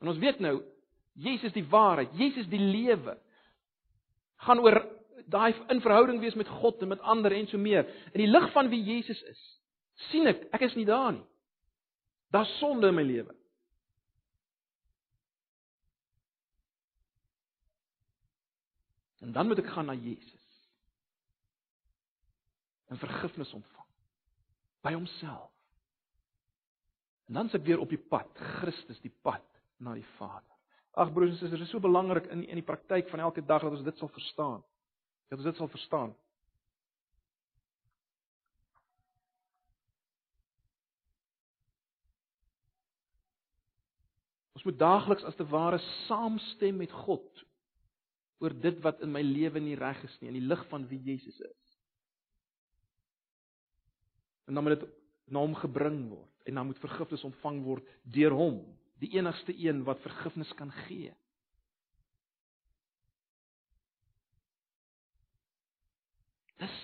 En 0.00 0.12
ons 0.12 0.20
weet 0.22 0.40
nou, 0.44 0.58
Jesus 1.14 1.54
die 1.54 1.66
waarheid, 1.70 2.14
Jesus 2.18 2.48
die 2.50 2.62
lewe 2.62 3.18
gaan 4.44 4.60
oor 4.60 4.80
daai 5.30 5.54
in 5.72 5.80
verhouding 5.80 6.18
wees 6.20 6.36
met 6.36 6.50
God 6.60 6.82
en 6.82 6.90
met 6.92 7.00
ander 7.00 7.32
en 7.32 7.46
so 7.48 7.58
meer. 7.60 7.86
In 8.12 8.24
die 8.24 8.30
lig 8.30 8.50
van 8.52 8.68
wie 8.72 8.82
Jesus 8.84 9.20
is, 9.30 9.40
sien 10.10 10.28
ek, 10.28 10.42
ek 10.56 10.66
is 10.68 10.76
nie 10.76 10.86
daar 10.88 11.14
nie. 11.14 11.24
Daar's 12.34 12.50
sonde 12.58 12.90
in 12.90 12.98
my 12.98 13.04
lewe. 13.06 13.34
En 19.24 19.32
dan 19.32 19.48
moet 19.48 19.62
ek 19.62 19.70
gaan 19.72 19.88
na 19.88 19.94
Jesus 19.96 20.33
en 22.92 23.00
vergifnis 23.00 23.52
ontvang 23.52 23.90
by 24.84 24.92
homself. 24.92 25.50
En 27.24 27.34
dan 27.34 27.48
sit 27.48 27.62
weer 27.62 27.80
op 27.80 27.88
die 27.88 27.98
pad, 27.98 28.28
Christus 28.60 29.00
die 29.00 29.14
pad 29.22 29.44
na 29.76 29.94
die 29.96 30.06
Vader. 30.18 30.50
Ag 30.94 31.12
broers 31.12 31.30
en 31.30 31.38
susters, 31.38 31.58
dit 31.58 31.66
is 31.66 31.72
so 31.72 31.80
belangrik 31.82 32.28
in 32.30 32.44
in 32.46 32.60
die 32.60 32.66
praktyk 32.66 33.08
van 33.10 33.24
elke 33.24 33.42
dag 33.44 33.64
dat 33.64 33.72
ons 33.72 33.86
dit 33.86 33.98
sal 33.98 34.12
verstaan. 34.12 34.60
Dat 35.28 35.38
ons 35.38 35.48
dit 35.48 35.56
sal 35.56 35.68
verstaan. 35.72 36.12
Ons 44.54 44.68
moet 44.68 44.78
daagliks 44.78 45.24
as 45.24 45.34
te 45.34 45.48
ware 45.48 45.80
saamstem 46.06 46.76
met 46.76 46.92
God 46.92 47.44
oor 48.44 48.54
dit 48.60 48.78
wat 48.84 49.00
in 49.02 49.12
my 49.12 49.22
lewe 49.24 49.60
nie 49.60 49.76
reg 49.76 49.98
is 50.04 50.14
nie 50.20 50.30
in 50.30 50.38
die 50.38 50.46
lig 50.46 50.62
van 50.70 50.86
wie 50.88 51.00
Jesus 51.02 51.40
is. 51.40 51.63
En 54.44 54.54
dan 54.54 54.64
moet 54.64 54.80
dit 54.80 54.88
na 55.24 55.40
hom 55.40 55.54
gebring 55.56 56.08
word 56.08 56.48
en 56.48 56.54
dan 56.54 56.66
moet 56.66 56.78
vergifnis 56.78 57.24
ontvang 57.24 57.62
word 57.64 57.86
deur 58.02 58.34
hom, 58.36 58.58
die 59.00 59.14
enigste 59.16 59.54
een 59.56 59.84
wat 59.84 60.02
vergifnis 60.04 60.50
kan 60.58 60.72
gee. 60.84 61.12
Dis 66.60 66.76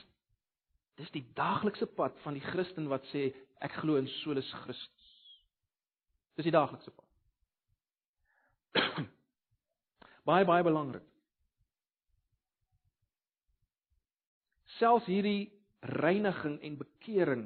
dis 1.01 1.13
die 1.15 1.25
daaglikse 1.33 1.87
pad 1.97 2.17
van 2.25 2.37
die 2.37 2.45
Christen 2.45 2.89
wat 2.93 3.07
sê 3.09 3.31
ek 3.65 3.79
glo 3.81 3.97
in 3.97 4.09
solus 4.21 4.49
Christus. 4.65 5.13
Dis 6.37 6.45
die 6.49 6.53
daaglikse 6.53 6.93
pad. 6.93 7.07
baie 10.29 10.45
baie 10.49 10.65
belangrik. 10.65 11.07
Selfs 14.77 15.09
hierdie 15.09 15.49
reiniging 15.81 16.59
en 16.61 16.77
bekering 16.77 17.45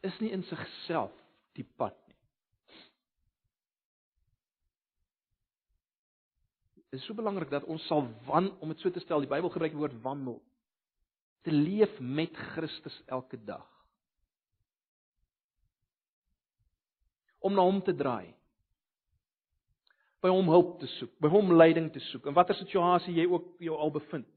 is 0.00 0.16
nie 0.20 0.30
in 0.32 0.42
sigself 0.48 1.12
die 1.56 1.66
pad 1.76 1.96
nie. 2.08 2.16
Dit 6.90 6.98
is 6.98 7.06
so 7.06 7.14
belangrik 7.14 7.52
dat 7.52 7.68
ons 7.70 7.84
sal 7.86 8.06
wan 8.26 8.50
om 8.58 8.72
dit 8.72 8.80
so 8.80 8.90
te 8.90 9.02
stel, 9.04 9.22
die 9.22 9.30
Bybel 9.30 9.52
gebruik 9.52 9.76
die 9.76 9.82
woord 9.82 10.00
wandel. 10.02 10.40
Te 11.46 11.52
leef 11.54 11.92
met 12.00 12.34
Christus 12.54 12.96
elke 13.06 13.38
dag. 13.44 13.66
Om 17.40 17.54
na 17.56 17.64
hom 17.64 17.78
te 17.84 17.94
draai. 17.96 18.34
By 20.20 20.32
hom 20.32 20.50
hulp 20.52 20.80
te 20.80 20.88
soek, 20.98 21.14
by 21.22 21.30
hom 21.32 21.54
leiding 21.54 21.88
te 21.92 22.02
soek 22.10 22.26
in 22.28 22.36
watter 22.36 22.58
situasie 22.58 23.14
jy 23.16 23.24
ook 23.28 23.54
jou 23.64 23.76
al 23.76 23.92
bevind. 23.94 24.28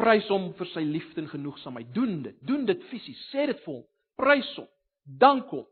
Prys 0.00 0.28
hom 0.32 0.50
vir 0.58 0.70
sy 0.72 0.82
liefde 0.86 1.20
en 1.20 1.28
genoegsaamheid. 1.28 1.90
Doen 1.94 2.20
dit. 2.24 2.36
Doen 2.46 2.64
dit 2.68 2.84
fisies. 2.88 3.20
Sê 3.30 3.46
dit 3.50 3.58
vir 3.66 3.74
hom. 3.74 3.84
Prys 4.20 4.48
hom. 4.56 4.68
Dank 5.20 5.52
hom. 5.52 5.66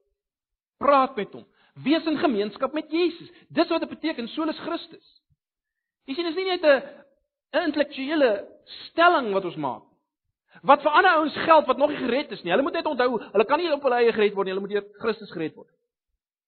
Praat 0.83 1.17
met 1.17 1.33
hom. 1.35 1.47
Wees 1.85 2.07
in 2.11 2.19
gemeenskap 2.19 2.75
met 2.75 2.91
Jesus. 2.93 3.31
Dis 3.55 3.71
wat 3.73 3.85
dit 3.85 3.93
beteken 3.93 4.29
solus 4.35 4.59
Christus. 4.67 5.09
Jy 6.09 6.17
sien, 6.17 6.29
dit 6.29 6.37
is 6.37 6.41
nie 6.41 6.49
net 6.57 6.65
'n 6.65 7.65
intellektuele 7.69 8.49
stelling 8.89 9.33
wat 9.33 9.45
ons 9.45 9.57
maak. 9.57 9.85
Wat 10.63 10.83
vir 10.83 10.91
ander 10.91 11.11
ouens 11.11 11.35
geld 11.35 11.67
wat 11.67 11.79
nog 11.79 11.91
nie 11.91 12.01
gered 12.01 12.33
is 12.33 12.43
nie. 12.43 12.51
Hulle 12.51 12.63
moet 12.63 12.73
net 12.73 12.87
onthou, 12.87 13.21
hulle 13.33 13.45
kan 13.45 13.59
nie 13.59 13.73
op 13.73 13.83
hulle 13.83 13.95
eie 13.95 14.13
gered 14.13 14.35
word 14.35 14.47
nie, 14.47 14.55
hulle 14.55 14.67
moet 14.67 14.71
deur 14.71 14.87
Christus 14.99 15.31
gered 15.31 15.55
word. 15.55 15.71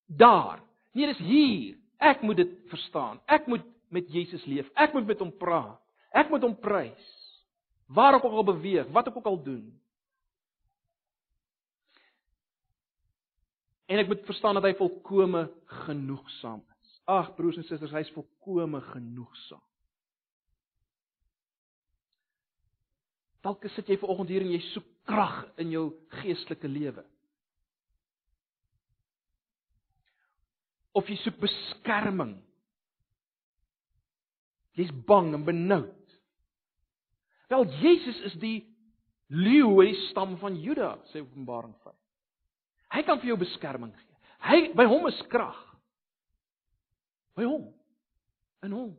Daar. 0.07 0.61
Nee, 0.93 1.07
dis 1.07 1.19
hier. 1.19 1.77
Ek 1.99 2.23
moet 2.23 2.37
dit 2.37 2.51
verstaan. 2.69 3.21
Ek 3.27 3.47
moet 3.47 3.63
met 3.91 4.09
Jesus 4.09 4.45
leef. 4.47 4.69
Ek 4.75 4.93
moet 4.93 5.07
met 5.07 5.19
hom 5.19 5.33
praat. 5.37 5.79
Ek 6.13 6.31
moet 6.31 6.43
hom 6.43 6.57
prys. 6.57 7.20
Waar 7.91 8.19
ek 8.19 8.25
ook 8.25 8.39
al 8.39 8.47
beweeg, 8.53 8.91
wat 8.95 9.09
ek 9.11 9.17
ook 9.19 9.27
al 9.27 9.41
doen. 9.43 9.65
En 13.91 13.99
ek 13.99 14.07
moet 14.07 14.23
verstaan 14.29 14.55
dat 14.55 14.69
hy 14.69 14.77
volkome 14.79 15.49
genoegsaam 15.87 16.63
is. 16.79 16.93
Ag 17.11 17.33
broers 17.35 17.59
en 17.59 17.67
susters, 17.67 17.95
hy's 17.97 18.13
volkome 18.15 18.79
genoegsaam. 18.93 19.63
Dalk 23.43 23.65
sit 23.75 23.89
jy 23.89 23.97
ver 23.99 24.13
oggend 24.13 24.31
hier 24.31 24.45
en 24.45 24.53
jy 24.53 24.61
soek 24.71 24.87
krag 25.09 25.41
in 25.59 25.73
jou 25.73 25.87
geestelike 26.21 26.69
lewe. 26.71 27.03
Of 30.95 31.09
jy 31.11 31.17
soek 31.25 31.41
beskerming. 31.41 32.37
Jy's 34.79 34.93
bang 35.09 35.33
en 35.35 35.47
benoud. 35.49 36.00
Wel 37.51 37.67
Jesus 37.81 38.21
is 38.31 38.37
die 38.43 38.59
leeu 39.27 39.73
uit 39.81 39.93
die 39.93 40.07
stam 40.09 40.37
van 40.39 40.55
Juda, 40.59 40.95
sê 41.11 41.23
Openbaring 41.23 41.75
5. 41.83 41.95
Hy 42.95 43.03
kan 43.07 43.19
vir 43.23 43.33
jou 43.33 43.39
beskerming 43.41 43.93
gee. 43.95 44.19
Hy 44.47 44.59
by 44.79 44.87
hom 44.91 45.07
is 45.11 45.19
krag. 45.31 45.59
By 47.39 47.47
hom. 47.47 47.69
In 48.67 48.75
hom. 48.75 48.91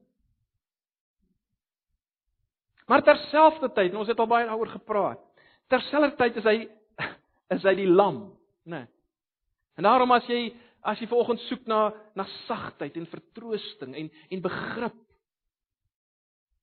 Maar 2.92 3.06
terselfdertyd, 3.08 3.96
ons 3.96 4.12
het 4.12 4.20
al 4.20 4.28
baie 4.28 4.48
daaroor 4.50 4.74
gepraat. 4.74 5.24
Terselfdertyd 5.72 6.42
is 6.42 6.48
hy 6.48 6.58
is 7.56 7.64
hy 7.68 7.76
die 7.80 7.88
lam, 7.88 8.26
né? 8.68 8.84
Nee. 8.84 8.90
En 9.80 9.88
daarom 9.88 10.12
as 10.12 10.28
jy 10.28 10.50
as 10.84 11.00
jy 11.00 11.08
vanoggend 11.08 11.40
soek 11.46 11.64
na 11.70 11.86
na 12.18 12.26
sagtheid 12.50 12.98
en 13.00 13.08
vertroosting 13.08 13.96
en 13.96 14.10
en 14.12 14.44
begrip 14.44 14.98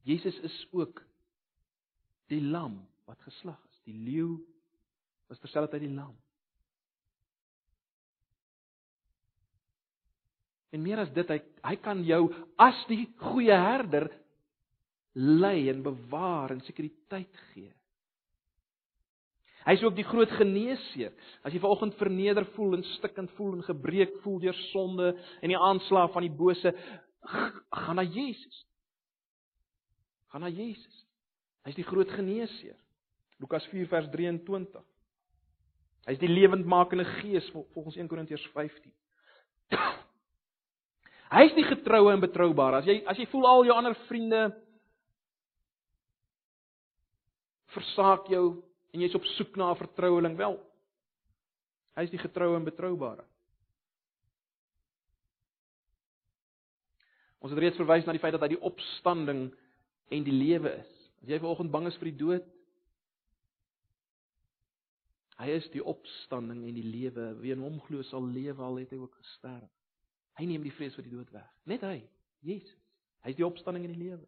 Jesus 0.09 0.36
is 0.45 0.57
ook 0.72 1.01
die 2.33 2.43
lam 2.45 2.79
wat 3.09 3.20
geslag 3.26 3.59
is. 3.70 3.83
Die 3.89 3.97
leeu 3.97 4.37
was 5.29 5.41
terselfdertyd 5.43 5.87
die 5.87 5.97
lam. 5.97 6.14
En 10.72 10.85
meer 10.85 11.01
as 11.01 11.12
dit, 11.16 11.31
hy 11.33 11.41
hy 11.64 11.76
kan 11.81 12.01
jou 12.05 12.22
as 12.61 12.79
die 12.91 13.07
goeie 13.22 13.57
herder 13.57 14.11
lei 15.18 15.68
en 15.72 15.83
bewaar 15.83 16.53
en 16.53 16.62
sekuriteit 16.66 17.41
gee. 17.53 17.72
Hy 19.68 19.74
is 19.76 19.83
ook 19.85 19.97
die 19.99 20.07
groot 20.07 20.31
geneesheer. 20.39 21.12
As 21.45 21.53
jy 21.53 21.61
vanoggend 21.61 21.97
verneder 22.01 22.47
voel 22.55 22.79
en 22.79 22.87
stikkend 22.95 23.33
voel 23.37 23.59
en 23.59 23.66
gebreek 23.66 24.14
voel 24.22 24.39
deur 24.41 24.57
sonde 24.70 25.11
en 25.43 25.53
die 25.53 25.59
aanslag 25.59 26.12
van 26.14 26.24
die 26.24 26.33
bose, 26.33 26.72
gaan 27.29 27.99
na 27.99 28.05
Jesus. 28.07 28.62
Gaan 30.33 30.47
na 30.47 30.53
Jesus. 30.53 30.97
Hy's 31.66 31.76
die 31.78 31.86
groot 31.86 32.11
geneesheer. 32.11 32.76
Lukas 33.38 33.66
4 33.72 33.88
vers 33.90 34.09
23. 34.11 34.82
Hy's 36.09 36.20
die 36.22 36.30
lewendmakende 36.30 37.04
gees 37.18 37.48
volgens 37.52 37.96
1 37.96 38.09
Korintiërs 38.09 38.46
15. 38.54 38.92
Hy's 41.38 41.52
die 41.59 41.66
getroue 41.68 42.12
en 42.14 42.22
betroubare. 42.24 42.80
As 42.80 42.88
jy 42.88 43.02
as 43.11 43.18
jy 43.20 43.28
voel 43.32 43.46
al 43.46 43.66
jou 43.68 43.76
ander 43.76 43.96
vriende 44.09 44.46
versaak 47.74 48.30
jou 48.32 48.44
en 48.94 49.04
jy's 49.04 49.16
op 49.18 49.26
soek 49.36 49.56
na 49.61 49.70
'n 49.70 49.82
vertroueling, 49.82 50.36
wel. 50.36 50.56
Hy's 51.98 52.11
die 52.11 52.22
getroue 52.22 52.56
en 52.56 52.64
betroubare. 52.64 53.24
Ons 57.38 57.52
het 57.52 57.61
reeds 57.61 57.76
verwys 57.76 58.06
na 58.06 58.12
die 58.12 58.22
feit 58.22 58.32
dat 58.32 58.42
hy 58.42 58.48
die 58.48 58.64
opstanding 58.66 59.52
en 60.11 60.24
die 60.24 60.32
lewe 60.34 60.72
is. 60.78 60.97
As 61.22 61.32
jy 61.32 61.40
vanoggend 61.42 61.72
bang 61.74 61.88
is 61.90 61.98
vir 61.98 62.10
die 62.10 62.20
dood, 62.20 62.46
hy 65.38 65.52
is 65.54 65.66
die 65.74 65.82
opstanding 65.84 66.64
en 66.66 66.78
die 66.78 66.86
lewe. 66.86 67.30
Wie 67.42 67.54
in 67.54 67.62
hom 67.62 67.78
glo 67.86 68.02
sal 68.06 68.24
lewe 68.26 68.62
al 68.64 68.80
het 68.82 68.94
hy 68.94 68.98
ook 69.02 69.14
gesterf. 69.20 69.70
Hy 70.38 70.46
neem 70.46 70.62
die 70.66 70.74
vrees 70.74 70.94
vir 70.98 71.06
die 71.06 71.14
dood 71.14 71.30
weg. 71.34 71.46
Net 71.66 71.82
hy, 71.86 72.00
Jesus. 72.46 72.74
Hy's 73.26 73.38
die 73.38 73.46
opstanding 73.46 73.86
en 73.86 73.94
die 73.94 74.04
lewe. 74.06 74.26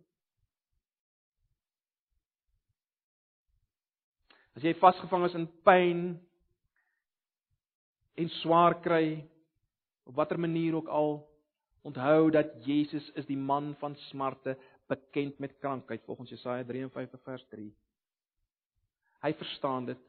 As 4.59 4.67
jy 4.67 4.75
vasgevang 4.81 5.29
is 5.29 5.37
in 5.39 5.47
pyn 5.65 6.01
en 8.21 8.33
swaar 8.41 8.81
kry 8.83 9.21
op 10.11 10.17
watter 10.19 10.41
manier 10.43 10.75
ook 10.77 10.91
al, 10.91 11.21
onthou 11.87 12.31
dat 12.35 12.59
Jesus 12.67 13.07
is 13.17 13.29
die 13.31 13.39
man 13.39 13.73
van 13.81 13.95
smarte, 14.11 14.57
bekend 14.91 15.39
met 15.39 15.57
krankheid 15.63 16.05
volgens 16.05 16.31
Jesaja 16.31 16.65
53 16.67 17.23
vers 17.23 17.47
3. 17.55 17.71
Hy 19.21 19.33
verstaan 19.39 19.89
dit. 19.91 20.07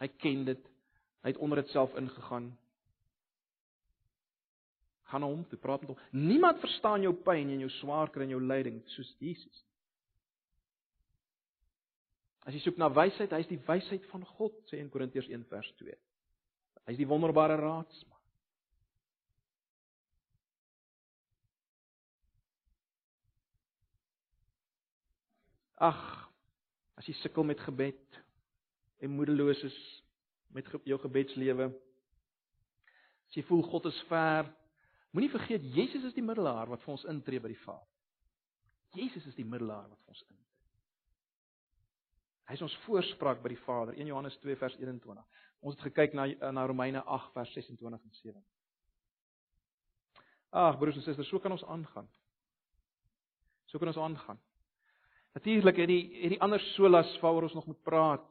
Hy 0.00 0.08
ken 0.20 0.44
dit. 0.48 0.70
Hy 1.24 1.32
het 1.32 1.40
onder 1.40 1.62
dit 1.62 1.70
self 1.72 1.94
ingegaan. 1.96 2.50
Gaan 5.12 5.20
na 5.20 5.28
hom 5.28 5.44
toe, 5.48 5.58
praat 5.60 5.84
met 5.84 5.92
hom. 5.92 6.00
Niemand 6.10 6.60
verstaan 6.60 7.04
jou 7.04 7.12
pyn 7.14 7.52
en 7.52 7.62
jou 7.66 7.70
swaar 7.78 8.10
kry 8.10 8.26
en 8.26 8.34
jou 8.34 8.42
lyding 8.42 8.80
soos 8.96 9.12
Jesus. 9.20 9.62
As 12.44 12.52
jy 12.52 12.60
soek 12.60 12.80
na 12.80 12.90
wysheid, 12.92 13.32
hy 13.32 13.40
is 13.40 13.48
die 13.48 13.60
wysheid 13.68 14.04
van 14.10 14.24
God, 14.36 14.56
sê 14.68 14.80
in 14.80 14.90
Korintiërs 14.92 15.30
1 15.32 15.46
vers 15.48 15.70
2. 15.80 15.94
Hy 16.84 16.92
is 16.92 17.00
die 17.00 17.08
wonderbare 17.08 17.56
raadsman. 17.60 18.13
Ag, 25.84 26.02
as 26.98 27.08
jy 27.08 27.14
sukkel 27.18 27.46
met 27.46 27.60
gebed 27.64 28.20
en 29.02 29.12
moedeloos 29.12 29.60
is 29.66 29.78
met 30.54 30.68
jou 30.86 30.98
gebedslewe, 31.02 31.66
as 33.28 33.38
jy 33.38 33.42
voel 33.48 33.64
God 33.66 33.90
is 33.90 33.98
ver, 34.08 34.48
moenie 35.14 35.32
vergeet 35.32 35.66
Jesus 35.74 36.06
is 36.06 36.14
die 36.14 36.24
middelaar 36.24 36.70
wat 36.70 36.82
vir 36.84 36.94
ons 36.94 37.06
intree 37.10 37.42
by 37.42 37.50
die 37.50 37.62
Vader. 37.64 37.90
Jesus 38.94 39.26
is 39.26 39.34
die 39.34 39.46
middelaar 39.46 39.88
wat 39.90 39.98
vir 39.98 40.14
ons 40.14 40.22
intree. 40.22 40.44
Hy 42.44 42.58
is 42.58 42.64
ons 42.66 42.76
voorspraak 42.84 43.40
by 43.42 43.54
die 43.54 43.62
Vader. 43.64 43.96
1 43.96 44.10
Johannes 44.10 44.36
2 44.42 44.56
vers 44.60 44.76
21. 44.78 45.22
Ons 45.64 45.78
het 45.78 45.86
gekyk 45.88 46.14
na 46.16 46.26
na 46.52 46.66
Romeine 46.68 47.00
8 47.02 47.32
vers 47.32 47.52
26 47.56 48.00
en 48.04 48.18
7. 48.20 48.42
Ag 50.54 50.76
broers 50.78 51.00
en 51.00 51.02
susters, 51.02 51.28
so 51.28 51.40
kan 51.42 51.54
ons 51.56 51.64
aangaan. 51.66 52.06
So 53.72 53.80
kan 53.80 53.90
ons 53.90 53.98
aangaan. 53.98 54.38
Natuurlik 55.34 55.76
het 55.82 55.90
die 55.90 56.02
het 56.22 56.30
die 56.36 56.40
ander 56.42 56.62
solas 56.74 57.10
waaroor 57.20 57.48
ons 57.48 57.56
nog 57.58 57.66
moet 57.66 57.82
praat. 57.82 58.26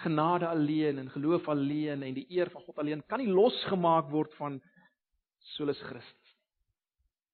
Genade 0.00 0.48
alleen 0.48 0.98
en 0.98 1.10
geloof 1.10 1.48
alleen 1.48 2.02
en 2.02 2.14
die 2.16 2.26
eer 2.32 2.50
van 2.50 2.62
God 2.62 2.78
alleen 2.78 3.04
kan 3.06 3.20
nie 3.20 3.32
losgemaak 3.32 4.08
word 4.10 4.32
van 4.40 4.60
solus 5.56 5.80
Christus 5.80 6.32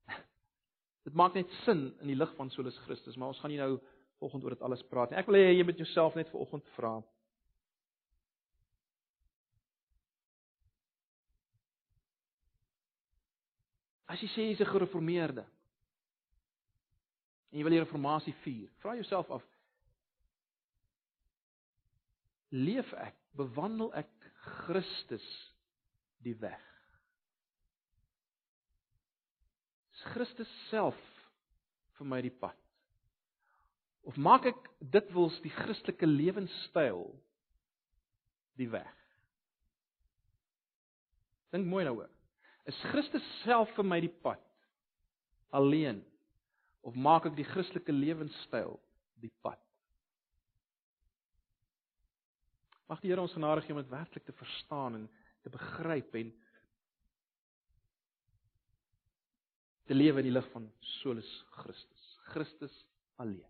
nie. 0.09 0.19
Dit 1.07 1.15
maak 1.15 1.39
net 1.39 1.51
sin 1.63 1.93
in 2.03 2.11
die 2.11 2.19
lig 2.19 2.35
van 2.39 2.51
solus 2.51 2.79
Christus, 2.87 3.17
maar 3.17 3.31
ons 3.31 3.41
gaan 3.43 3.55
nie 3.55 3.63
nou 3.63 3.77
vanoggend 4.19 4.45
oor 4.45 4.55
dit 4.57 4.67
alles 4.67 4.85
praat 4.91 5.11
nie. 5.11 5.19
Ek 5.23 5.31
wil 5.31 5.39
hê 5.39 5.49
jy 5.55 5.65
moet 5.67 5.79
jouself 5.79 6.19
net 6.19 6.31
vanoggend 6.35 6.67
vra. 6.77 6.97
As 14.11 14.21
jy 14.23 14.29
sê 14.35 14.51
jy's 14.51 14.61
'n 14.61 14.75
gereformeerde 14.75 15.47
en 17.53 17.61
jy 17.61 17.65
wil 17.67 17.75
die 17.77 17.83
reformatie 17.83 18.33
vier, 18.47 18.69
vra 18.81 18.97
jouself 18.97 19.29
af: 19.37 19.45
Leef 22.53 22.89
ek, 22.97 23.17
bewandel 23.37 23.93
ek 23.97 24.11
Christus 24.65 25.25
die 26.25 26.35
weg? 26.41 26.61
Is 29.93 30.05
Christus 30.15 30.51
self 30.71 30.99
vir 31.99 32.09
my 32.09 32.21
die 32.25 32.33
pad? 32.33 32.57
Of 34.09 34.17
maak 34.19 34.49
ek 34.51 34.65
dikwels 34.93 35.37
die 35.45 35.53
Christelike 35.55 36.09
lewenstyl 36.09 37.05
die 38.59 38.69
weg? 38.73 38.97
Dink 41.53 41.69
mooi 41.69 41.85
daaroor. 41.85 42.09
Is 42.67 42.79
Christus 42.91 43.25
self 43.43 43.71
vir 43.77 43.87
my 43.87 44.01
die 44.03 44.13
pad 44.25 44.41
alleen 45.53 46.01
of 46.83 46.97
maak 46.99 47.29
ek 47.31 47.37
die 47.39 47.47
Christelike 47.47 47.95
lewenstyl 47.95 48.79
die 49.23 49.31
pad? 49.45 49.61
Mag 52.91 53.01
die 53.01 53.13
Here 53.13 53.23
ons 53.23 53.33
genade 53.33 53.63
gee 53.65 53.75
om 53.75 53.81
dit 53.81 53.93
werklik 53.93 54.27
te 54.27 54.35
verstaan 54.37 54.99
en 54.99 55.11
te 55.43 55.51
begryp 55.51 56.15
en 56.19 56.33
te 59.89 59.97
lewe 59.97 60.23
in 60.23 60.29
die 60.29 60.35
lig 60.35 60.49
van 60.53 60.69
solus 61.01 61.31
Christus. 61.63 62.09
Christus 62.33 62.75
alleen. 63.23 63.49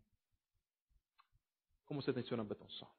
Kom 1.89 2.01
ons 2.01 2.07
sit 2.09 2.17
net 2.17 2.29
so 2.29 2.39
dan 2.39 2.49
bid 2.49 2.63
ons 2.65 2.79
saam. 2.81 2.99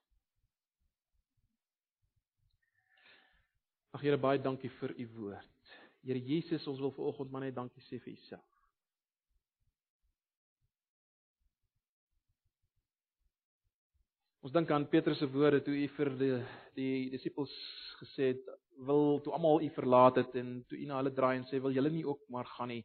Ag 3.93 4.01
Here, 4.01 4.17
baie 4.17 4.41
dankie 4.41 4.71
vir 4.79 4.95
u 4.97 5.07
woord. 5.19 5.73
Here 6.03 6.19
Jesus, 6.19 6.65
ons 6.67 6.81
wil 6.81 6.93
vanoggend 6.95 7.31
maar 7.31 7.45
net 7.45 7.55
dankie 7.55 7.83
sê 7.87 7.99
vir 8.01 8.15
u 8.15 8.19
self. 8.25 8.52
Ons 14.43 14.51
dink 14.51 14.71
aan 14.75 14.83
Petrus 14.91 15.21
se 15.23 15.27
woorde 15.31 15.61
toe 15.63 15.71
hy 15.71 15.85
vir 15.95 16.09
die 16.19 16.33
die 16.75 16.95
disippels 17.13 17.51
gesê 18.01 18.33
het 18.33 18.49
wil 18.83 19.21
toe 19.23 19.31
almal 19.37 19.61
u 19.63 19.69
verlaat 19.71 20.17
het 20.19 20.33
en 20.41 20.57
toe 20.67 20.81
u 20.83 20.87
na 20.89 20.97
hulle 20.99 21.13
draai 21.15 21.37
en 21.37 21.45
sê 21.47 21.61
wil 21.63 21.71
julle 21.71 21.91
nie 21.93 22.03
ook 22.03 22.25
maar 22.27 22.49
gaan 22.57 22.73
nie. 22.73 22.81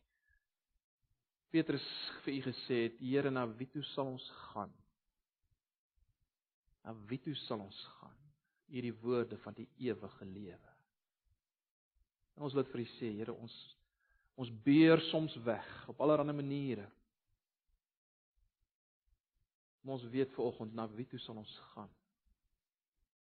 Petrus 1.50 1.86
vir 2.22 2.36
u 2.36 2.42
gesê 2.46 2.78
het 2.84 3.00
Here 3.02 3.32
na 3.34 3.42
wie 3.58 3.66
toe 3.72 3.82
sal 3.90 4.12
ons 4.12 4.28
gaan? 4.52 4.70
Na 6.84 6.94
wie 7.10 7.18
toe 7.24 7.34
sal 7.48 7.64
ons 7.64 7.80
gaan? 7.96 8.14
Hierdie 8.70 8.94
woorde 9.02 9.40
van 9.42 9.56
die 9.58 9.66
ewige 9.88 10.30
lewe. 10.30 10.74
En 12.36 12.46
ons 12.46 12.54
wil 12.54 12.68
vir 12.70 12.84
u 12.84 12.88
sê 13.00 13.10
Here 13.18 13.34
ons 13.34 13.58
ons 14.38 14.54
beer 14.62 15.02
soms 15.10 15.34
weg 15.42 15.66
op 15.90 16.06
allerlei 16.06 16.38
maniere. 16.38 16.86
Maar 19.88 19.96
ons 19.96 20.08
weet 20.12 20.32
vanoggend 20.32 20.74
na 20.74 20.84
wie 20.92 21.06
toe 21.08 21.18
sal 21.18 21.38
ons 21.40 21.52
gaan? 21.72 21.88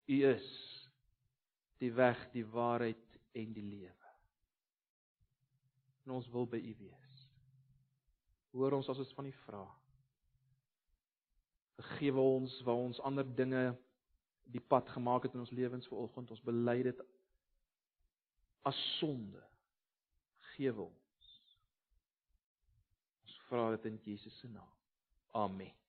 U 0.05 0.17
is 0.27 0.47
die 1.79 1.93
weg, 1.95 2.19
die 2.33 2.43
waarheid 2.43 3.15
en 3.31 3.53
die 3.55 3.63
lewe. 3.63 4.11
En 6.03 6.17
ons 6.17 6.27
wil 6.35 6.49
by 6.51 6.59
u 6.59 6.75
wees. 6.81 7.23
Hoor 8.51 8.75
ons 8.81 8.91
as 8.91 8.99
ons 8.99 9.15
van 9.15 9.31
u 9.31 9.33
vra. 9.45 9.63
Vergewe 11.79 12.27
ons 12.35 12.59
waar 12.67 12.83
ons 12.83 12.99
ander 12.99 13.35
dinge 13.39 13.65
die 14.51 14.67
pad 14.75 14.91
gemaak 14.91 15.23
het 15.23 15.39
in 15.39 15.47
ons 15.47 15.55
lewens 15.55 15.87
vanoggend. 15.87 16.35
Ons 16.35 16.43
bely 16.51 16.81
dit 16.91 17.05
as 18.67 18.87
sonde. 18.99 19.39
Vergewe 20.43 20.89
ons. 20.91 21.35
Ons 23.23 23.43
vra 23.47 23.69
dit 23.77 23.93
in 23.95 24.01
Jesus 24.03 24.43
se 24.43 24.51
naam. 24.51 24.73
Amen. 25.31 25.80